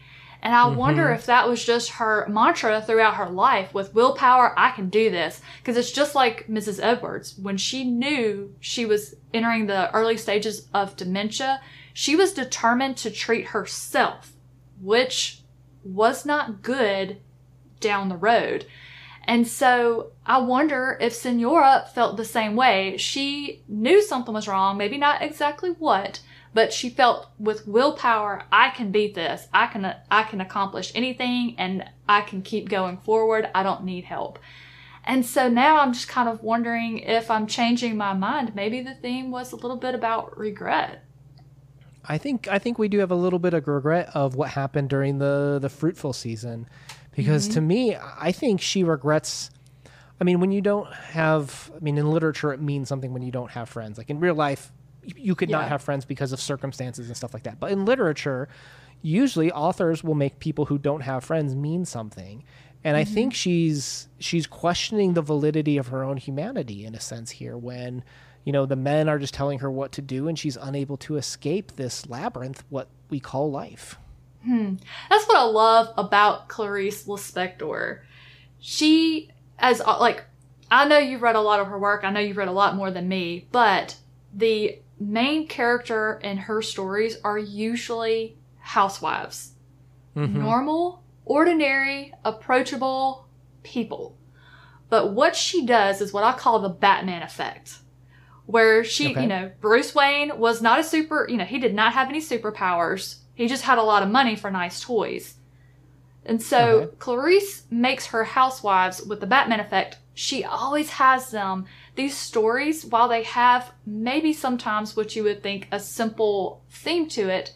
And 0.44 0.54
I 0.54 0.68
wonder 0.68 1.06
mm-hmm. 1.06 1.16
if 1.16 1.26
that 1.28 1.48
was 1.48 1.64
just 1.64 1.92
her 1.92 2.28
mantra 2.28 2.82
throughout 2.82 3.16
her 3.16 3.30
life 3.30 3.74
with 3.74 3.96
willpower, 3.96 4.54
I 4.60 4.72
can 4.72 4.90
do 4.90 5.10
this. 5.10 5.42
Because 5.60 5.78
it's 5.78 5.94
just 5.94 6.16
like 6.16 6.48
Mrs. 6.48 6.84
Edwards. 6.84 7.38
When 7.42 7.56
she 7.56 7.86
knew 7.86 8.54
she 8.60 8.86
was 8.86 9.16
entering 9.34 9.68
the 9.68 9.90
early 9.94 10.18
stages 10.18 10.68
of 10.74 10.98
dementia, 10.98 11.62
she 11.94 12.18
was 12.18 12.34
determined 12.34 12.98
to 12.98 13.10
treat 13.10 13.48
herself, 13.48 14.34
which 14.82 15.40
was 15.82 16.26
not 16.26 16.62
good 16.62 17.22
down 17.80 18.10
the 18.10 18.18
road. 18.18 18.66
And 19.24 19.48
so 19.48 20.12
I 20.26 20.40
wonder 20.40 20.98
if 21.00 21.14
Senora 21.14 21.88
felt 21.96 22.18
the 22.18 22.26
same 22.26 22.58
way. 22.58 22.98
She 22.98 23.62
knew 23.70 24.02
something 24.02 24.34
was 24.34 24.50
wrong, 24.50 24.78
maybe 24.78 24.98
not 24.98 25.22
exactly 25.22 25.70
what, 25.70 26.20
but 26.54 26.72
she 26.72 26.90
felt 26.90 27.30
with 27.40 27.68
willpower, 27.68 28.44
I 28.52 28.70
can 28.70 28.92
beat 28.92 29.16
this. 29.16 29.48
I 29.54 29.68
can 29.68 29.96
I 30.12 30.24
can 30.24 30.42
accomplish 30.42 30.92
anything 30.94 31.56
and 31.58 31.90
I 32.08 32.22
can 32.22 32.42
keep 32.42 32.70
going 32.70 32.98
forward. 32.98 33.50
I 33.56 33.64
don't 33.64 33.84
need 33.84 34.06
help. 34.06 34.40
And 35.06 35.26
so 35.26 35.50
now 35.50 35.80
I'm 35.80 35.94
just 35.94 36.08
kind 36.08 36.30
of 36.30 36.44
wondering 36.44 37.00
if 37.00 37.30
I'm 37.30 37.48
changing 37.48 37.98
my 37.98 38.14
mind. 38.14 38.56
Maybe 38.56 38.82
the 38.82 38.94
theme 38.94 39.32
was 39.32 39.52
a 39.52 39.58
little 39.58 39.76
bit 39.76 39.96
about 39.96 40.38
regret. 40.38 41.04
I 42.06 42.18
think 42.18 42.48
I 42.48 42.60
think 42.60 42.78
we 42.78 42.88
do 42.88 43.00
have 43.00 43.12
a 43.12 43.16
little 43.16 43.40
bit 43.40 43.54
of 43.54 43.68
regret 43.68 44.10
of 44.14 44.36
what 44.36 44.50
happened 44.50 44.90
during 44.90 45.18
the 45.20 45.60
the 45.62 45.70
fruitful 45.70 46.14
season 46.14 46.68
because 47.16 47.46
mm-hmm. 47.46 47.54
to 47.54 47.62
me 47.62 47.96
I 47.96 48.32
think 48.32 48.62
she 48.62 48.84
regrets 48.84 49.50
I 50.20 50.26
mean 50.26 50.40
when 50.40 50.52
you 50.52 50.62
don't 50.62 50.92
have 50.94 51.72
I 51.76 51.80
mean 51.80 51.98
in 51.98 52.10
literature 52.10 52.52
it 52.52 52.62
means 52.62 52.90
something 52.90 53.14
when 53.14 53.24
you 53.24 53.32
don't 53.32 53.52
have 53.52 53.70
friends. 53.70 53.98
Like 53.98 54.10
in 54.10 54.20
real 54.20 54.36
life 54.36 54.72
you 55.06 55.36
could 55.36 55.50
yeah. 55.50 55.60
not 55.60 55.70
have 55.70 55.82
friends 55.82 56.06
because 56.06 56.32
of 56.32 56.40
circumstances 56.40 57.08
and 57.08 57.18
stuff 57.18 57.34
like 57.34 57.44
that. 57.44 57.60
But 57.60 57.72
in 57.72 57.86
literature 57.86 58.48
usually 59.02 59.52
authors 59.52 60.04
will 60.04 60.16
make 60.16 60.40
people 60.40 60.66
who 60.66 60.78
don't 60.78 61.02
have 61.02 61.24
friends 61.24 61.56
mean 61.56 61.86
something. 61.86 62.44
And 62.84 62.96
mm-hmm. 62.96 63.02
I 63.02 63.04
think 63.04 63.34
she's 63.34 64.08
she's 64.20 64.48
questioning 64.48 65.14
the 65.14 65.22
validity 65.22 65.78
of 65.78 65.88
her 65.88 66.04
own 66.04 66.18
humanity 66.18 66.86
in 66.86 66.96
a 66.96 67.00
sense 67.00 67.32
here 67.32 67.58
when 67.58 68.04
you 68.44 68.52
know, 68.52 68.66
the 68.66 68.76
men 68.76 69.08
are 69.08 69.20
just 69.20 69.34
telling 69.34 69.60
her 69.60 69.72
what 69.72 69.94
to 69.94 70.02
do, 70.02 70.28
and 70.28 70.38
she's 70.38 70.58
unable 70.58 70.98
to 70.98 71.16
escape 71.16 71.76
this 71.76 72.10
labyrinth, 72.10 72.64
what 72.70 72.90
we 73.10 73.20
call 73.20 73.50
life. 73.50 73.98
Hmm. 74.44 74.76
That's 75.10 75.26
what 75.28 75.38
I 75.38 75.44
love 75.44 75.94
about 75.98 76.50
Clarice 76.50 77.06
Lispector. 77.06 78.02
She, 78.60 79.32
as 79.58 79.80
uh, 79.80 79.98
like, 80.00 80.26
I 80.70 80.88
know 80.88 80.98
you've 80.98 81.22
read 81.22 81.38
a 81.38 81.42
lot 81.42 81.62
of 81.62 81.68
her 81.68 81.80
work. 81.80 82.04
I 82.04 82.12
know 82.12 82.20
you've 82.20 82.38
read 82.38 82.50
a 82.50 82.54
lot 82.54 82.76
more 82.76 82.92
than 82.92 83.08
me, 83.08 83.48
but 83.52 83.96
the 84.34 84.80
main 85.04 85.48
character 85.48 86.20
in 86.24 86.38
her 86.38 86.62
stories 86.62 87.18
are 87.24 87.38
usually 87.38 88.38
housewives, 88.60 89.54
mm-hmm. 90.16 90.40
normal, 90.40 91.04
ordinary, 91.26 92.14
approachable 92.24 93.28
people. 93.64 94.18
But 94.90 95.14
what 95.14 95.36
she 95.36 95.66
does 95.66 96.02
is 96.02 96.14
what 96.14 96.24
I 96.24 96.34
call 96.34 96.60
the 96.60 96.70
Batman 96.70 97.24
effect 97.24 97.80
where 98.46 98.84
she, 98.84 99.12
okay. 99.12 99.22
you 99.22 99.28
know, 99.28 99.52
Bruce 99.62 99.96
Wayne 99.96 100.38
was 100.38 100.62
not 100.62 100.80
a 100.80 100.84
super, 100.84 101.26
you 101.30 101.38
know, 101.38 101.46
he 101.46 101.60
did 101.60 101.74
not 101.74 101.94
have 101.94 102.10
any 102.10 102.20
superpowers. 102.20 103.20
He 103.36 103.48
just 103.48 103.64
had 103.64 103.78
a 103.78 103.84
lot 103.84 104.04
of 104.04 104.10
money 104.10 104.36
for 104.36 104.52
nice 104.52 104.82
toys. 104.82 105.36
And 106.26 106.42
so 106.42 106.58
okay. 106.58 106.96
Clarice 107.00 107.64
makes 107.70 108.08
her 108.08 108.24
housewives 108.24 109.02
with 109.02 109.20
the 109.20 109.28
Batman 109.28 109.60
effect. 109.60 109.98
She 110.14 110.44
always 110.44 110.92
has 110.92 111.32
them 111.32 111.66
these 111.96 112.18
stories, 112.18 112.86
while 112.86 113.08
they 113.08 113.24
have 113.24 113.72
maybe 113.86 114.34
sometimes 114.34 114.96
what 114.96 115.16
you 115.16 115.24
would 115.24 115.44
think 115.44 115.68
a 115.72 115.80
simple 115.80 116.64
theme 116.70 117.08
to 117.10 117.30
it, 117.30 117.54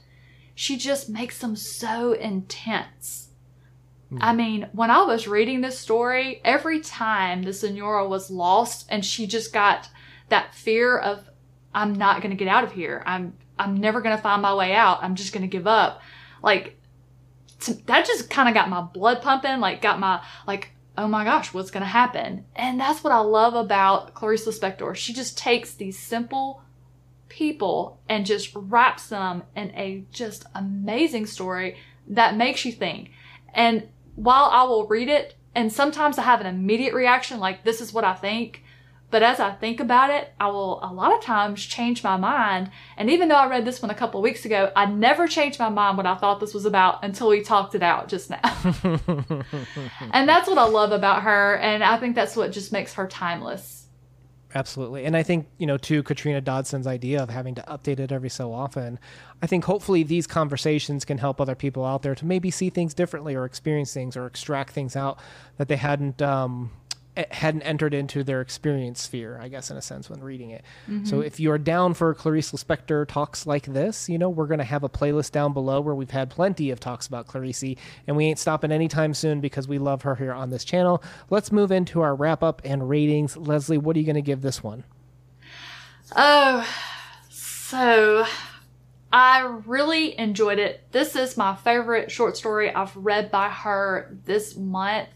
she 0.56 0.78
just 0.78 1.10
makes 1.10 1.40
them 1.40 1.56
so 1.56 2.14
intense. 2.14 3.30
Mm. 4.12 4.18
I 4.22 4.34
mean, 4.34 4.70
when 4.74 4.92
I 4.92 5.04
was 5.04 5.28
reading 5.28 5.62
this 5.62 5.80
story, 5.80 6.42
every 6.44 6.80
time 6.80 7.44
the 7.44 7.54
Senora 7.54 8.08
was 8.08 8.32
lost 8.32 8.88
and 8.90 9.04
she 9.04 9.28
just 9.28 9.54
got 9.54 9.90
that 10.30 10.54
fear 10.54 10.98
of 10.98 11.30
I'm 11.74 11.94
not 11.94 12.22
going 12.22 12.32
to 12.32 12.44
get 12.44 12.48
out 12.48 12.64
of 12.64 12.72
here. 12.72 13.04
I'm 13.06 13.34
I'm 13.60 13.78
never 13.78 14.02
going 14.02 14.16
to 14.16 14.22
find 14.22 14.42
my 14.42 14.54
way 14.54 14.74
out. 14.74 15.04
I'm 15.04 15.16
just 15.16 15.34
going 15.34 15.42
to 15.42 15.48
give 15.48 15.68
up. 15.68 16.02
Like 16.44 16.80
to, 17.62 17.74
that 17.86 18.06
just 18.06 18.30
kind 18.30 18.48
of 18.48 18.54
got 18.54 18.70
my 18.70 18.82
blood 18.82 19.22
pumping, 19.22 19.60
like 19.60 19.82
got 19.82 20.00
my 20.00 20.24
like 20.46 20.72
oh 20.98 21.08
my 21.08 21.24
gosh, 21.24 21.54
what's 21.54 21.72
going 21.72 21.82
to 21.82 21.88
happen? 21.88 22.46
And 22.56 22.80
that's 22.80 23.04
what 23.04 23.14
I 23.14 23.20
love 23.20 23.54
about 23.54 24.14
Clarice 24.14 24.48
Lispector. 24.48 24.96
She 24.96 25.14
just 25.14 25.38
takes 25.38 25.74
these 25.74 25.98
simple 25.98 26.62
people 27.30 28.00
and 28.10 28.26
just 28.26 28.52
wraps 28.56 29.08
them 29.10 29.44
in 29.56 29.70
a 29.76 30.04
just 30.12 30.46
amazing 30.56 31.28
story 31.28 31.78
that 32.08 32.36
makes 32.36 32.66
you 32.66 32.72
think. 32.72 33.12
And 33.54 33.88
while 34.16 34.50
I 34.52 34.64
will 34.64 34.88
read 34.88 35.08
it, 35.08 35.36
and 35.54 35.72
sometimes 35.72 36.18
I 36.18 36.24
have 36.24 36.42
an 36.42 36.48
immediate 36.48 36.94
reaction 36.94 37.40
like 37.40 37.64
this 37.64 37.82
is 37.82 37.94
what 37.94 38.04
I 38.04 38.14
think, 38.14 38.64
but 39.10 39.24
as 39.24 39.40
I 39.40 39.52
think 39.52 39.80
about 39.80 40.10
it, 40.10 40.34
I 40.40 40.48
will 40.48 40.84
a 40.84 40.92
lot 40.92 41.16
of 41.16 41.22
times 41.22 41.64
change 41.64 42.04
my 42.04 42.18
mind. 42.18 42.72
And 42.98 43.10
even 43.10 43.30
though 43.30 43.36
I 43.36 43.48
read 43.48 43.64
this 43.64 43.82
one 43.82 43.90
a 43.90 43.96
couple 43.96 44.22
weeks 44.22 44.44
ago, 44.44 44.72
I 44.76 44.86
never 44.86 45.28
changed 45.28 45.60
my 45.60 45.70
mind 45.70 45.96
what 45.96 46.06
I 46.06 46.16
thought 46.16 46.42
this 46.42 46.54
was 46.54 46.66
about 46.66 47.04
until 47.06 47.30
we 47.30 47.42
talked 47.42 47.74
it 47.74 47.84
out 47.84 48.10
just 48.10 48.30
now. 48.30 48.42
and 50.12 50.28
that's 50.28 50.50
what 50.50 50.58
I 50.58 50.66
love 50.66 50.92
about 50.92 51.24
her. 51.24 51.56
And 51.58 51.84
I 51.84 51.98
think 51.98 52.16
that's 52.16 52.36
what 52.36 52.52
just 52.52 52.74
makes 52.74 52.96
her 52.96 53.08
timeless. 53.08 53.86
Absolutely. 54.56 55.06
And 55.06 55.16
I 55.16 55.24
think, 55.24 55.48
you 55.58 55.68
know, 55.68 55.78
to 55.78 56.04
Katrina 56.04 56.42
Dodson's 56.42 56.88
idea 56.88 57.22
of 57.22 57.30
having 57.30 57.56
to 57.56 57.62
update 57.64 58.00
it 58.00 58.12
every 58.12 58.30
so 58.30 58.54
often, 58.54 58.98
I 59.42 59.48
think 59.48 59.66
hopefully 59.66 60.04
these 60.04 60.26
conversations 60.26 61.06
can 61.06 61.18
help 61.18 61.40
other 61.40 61.56
people 61.56 61.86
out 61.86 62.02
there 62.02 62.16
to 62.16 62.26
maybe 62.26 62.50
see 62.50 62.70
things 62.70 62.94
differently 62.94 63.36
or 63.36 63.46
experience 63.46 63.94
things 63.94 64.18
or 64.18 64.26
extract 64.26 64.74
things 64.74 64.96
out 64.96 65.20
that 65.58 65.68
they 65.68 65.76
hadn't 65.76 66.22
um, 66.22 66.72
hadn't 67.32 67.64
entered 67.64 67.94
into 67.94 68.24
their 68.24 68.42
experience 68.42 69.02
sphere, 69.02 69.40
I 69.42 69.48
guess, 69.48 69.72
in 69.72 69.78
a 69.78 69.82
sense, 69.82 70.10
when 70.10 70.22
reading 70.22 70.52
it. 70.52 70.64
Mm-hmm. 70.90 71.06
So 71.06 71.22
if 71.22 71.40
you're 71.40 71.58
down 71.58 71.94
for 71.94 72.14
Clarice 72.14 72.52
Lispector 72.52 73.08
talks 73.08 73.48
like 73.48 73.66
this, 73.66 74.08
you 74.08 74.18
know, 74.18 74.30
we're 74.30 74.48
going 74.48 74.60
to 74.60 74.64
have 74.64 74.84
a 74.84 74.90
playlist 74.90 75.32
down 75.32 75.54
below 75.54 75.82
where 75.82 75.96
we've 75.96 76.12
had 76.12 76.30
plenty 76.30 76.72
of 76.72 76.80
talks 76.80 77.08
about 77.08 77.28
Clarice, 77.28 77.64
and 78.08 78.16
we 78.16 78.26
ain't 78.26 78.40
stopping 78.40 78.72
anytime 78.72 79.14
soon 79.14 79.42
because 79.42 79.68
we 79.68 79.78
love 79.78 80.04
her 80.04 80.16
here 80.16 80.34
on 80.34 80.50
this 80.50 80.64
channel. 80.64 81.04
Let's 81.30 81.52
move 81.52 81.72
into 81.72 82.02
our 82.02 82.16
wrap 82.16 82.44
up 82.44 82.62
and 82.64 82.90
ratings. 82.90 83.36
Lezlie, 83.36 83.78
what 83.78 83.96
are 83.96 84.00
you 84.00 84.06
going 84.06 84.16
to 84.16 84.22
give 84.22 84.42
this 84.42 84.64
one? 84.64 84.84
Oh, 86.16 86.68
so 87.30 88.26
I 89.12 89.62
really 89.66 90.18
enjoyed 90.20 90.60
it. 90.60 90.84
This 90.92 91.16
is 91.16 91.38
my 91.38 91.56
favorite 91.56 92.12
short 92.12 92.38
story 92.38 92.74
I've 92.74 92.96
read 92.96 93.32
by 93.32 93.50
her 93.50 94.16
this 94.26 94.56
month. 94.56 95.10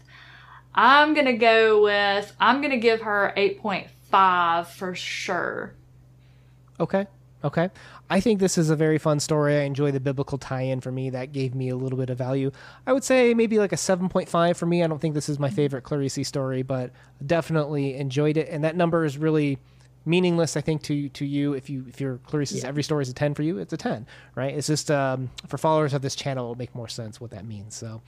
I'm 0.74 1.14
going 1.14 1.26
to 1.26 1.34
go 1.34 1.82
with, 1.82 2.34
I'm 2.40 2.60
going 2.60 2.70
to 2.72 2.78
give 2.78 3.02
her 3.02 3.32
8.5 3.36 4.66
for 4.66 4.94
sure. 4.94 5.74
Okay. 6.80 7.06
Okay. 7.44 7.70
I 8.08 8.20
think 8.20 8.40
this 8.40 8.56
is 8.56 8.70
a 8.70 8.76
very 8.76 8.98
fun 8.98 9.18
story. 9.20 9.56
I 9.56 9.62
enjoy 9.62 9.90
the 9.90 10.00
biblical 10.00 10.38
tie 10.38 10.62
in 10.62 10.80
for 10.80 10.92
me. 10.92 11.10
That 11.10 11.32
gave 11.32 11.54
me 11.54 11.70
a 11.70 11.76
little 11.76 11.98
bit 11.98 12.10
of 12.10 12.18
value. 12.18 12.52
I 12.86 12.92
would 12.92 13.04
say 13.04 13.34
maybe 13.34 13.58
like 13.58 13.72
a 13.72 13.76
7.5 13.76 14.56
for 14.56 14.66
me. 14.66 14.82
I 14.82 14.86
don't 14.86 15.00
think 15.00 15.14
this 15.14 15.28
is 15.28 15.38
my 15.38 15.50
favorite 15.50 15.82
Clarice 15.82 16.26
story, 16.26 16.62
but 16.62 16.90
definitely 17.24 17.94
enjoyed 17.96 18.36
it. 18.36 18.48
And 18.48 18.62
that 18.64 18.76
number 18.76 19.04
is 19.04 19.18
really 19.18 19.58
meaningless, 20.04 20.56
I 20.56 20.60
think, 20.60 20.82
to 20.84 21.08
to 21.10 21.24
you. 21.24 21.54
If 21.54 21.70
you 21.70 21.84
if 21.88 22.00
your 22.00 22.18
Clarice's 22.26 22.62
yeah. 22.62 22.68
every 22.68 22.82
story 22.82 23.02
is 23.02 23.08
a 23.08 23.14
10 23.14 23.34
for 23.34 23.42
you, 23.42 23.58
it's 23.58 23.72
a 23.72 23.76
10, 23.76 24.06
right? 24.34 24.54
It's 24.54 24.66
just 24.66 24.90
um, 24.90 25.30
for 25.48 25.58
followers 25.58 25.94
of 25.94 26.02
this 26.02 26.14
channel, 26.14 26.44
it'll 26.44 26.58
make 26.58 26.74
more 26.74 26.88
sense 26.88 27.20
what 27.20 27.30
that 27.30 27.46
means. 27.46 27.74
So 27.74 28.02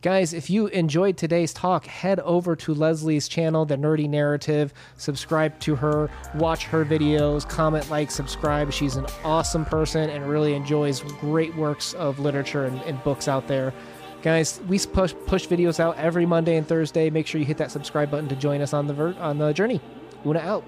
Guys, 0.00 0.32
if 0.32 0.48
you 0.48 0.68
enjoyed 0.68 1.16
today's 1.16 1.52
talk, 1.52 1.84
head 1.84 2.20
over 2.20 2.54
to 2.54 2.72
Lezlie's 2.72 3.26
channel, 3.26 3.66
The 3.66 3.76
Nerdy 3.76 4.08
Narrative. 4.08 4.72
Subscribe 4.96 5.58
to 5.60 5.74
her, 5.74 6.08
watch 6.36 6.66
her 6.66 6.84
videos, 6.84 7.48
comment, 7.48 7.90
like, 7.90 8.12
subscribe. 8.12 8.72
She's 8.72 8.94
an 8.94 9.06
awesome 9.24 9.64
person 9.64 10.08
and 10.08 10.28
really 10.28 10.54
enjoys 10.54 11.00
great 11.00 11.52
works 11.56 11.94
of 11.94 12.20
literature 12.20 12.66
and, 12.66 12.80
and 12.82 13.02
books 13.02 13.26
out 13.26 13.48
there. 13.48 13.74
Guys, 14.22 14.60
we 14.68 14.78
push, 14.78 15.14
push 15.26 15.48
videos 15.48 15.80
out 15.80 15.96
every 15.96 16.26
Monday 16.26 16.56
and 16.56 16.66
Thursday. 16.66 17.10
Make 17.10 17.26
sure 17.26 17.40
you 17.40 17.46
hit 17.46 17.58
that 17.58 17.72
subscribe 17.72 18.08
button 18.08 18.28
to 18.28 18.36
join 18.36 18.60
us 18.60 18.72
on 18.72 18.86
the 18.86 18.94
ver- 18.94 19.16
on 19.18 19.38
the 19.38 19.52
journey. 19.52 19.80
Una 20.24 20.38
out. 20.38 20.64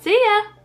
See 0.00 0.12
ya. 0.12 0.59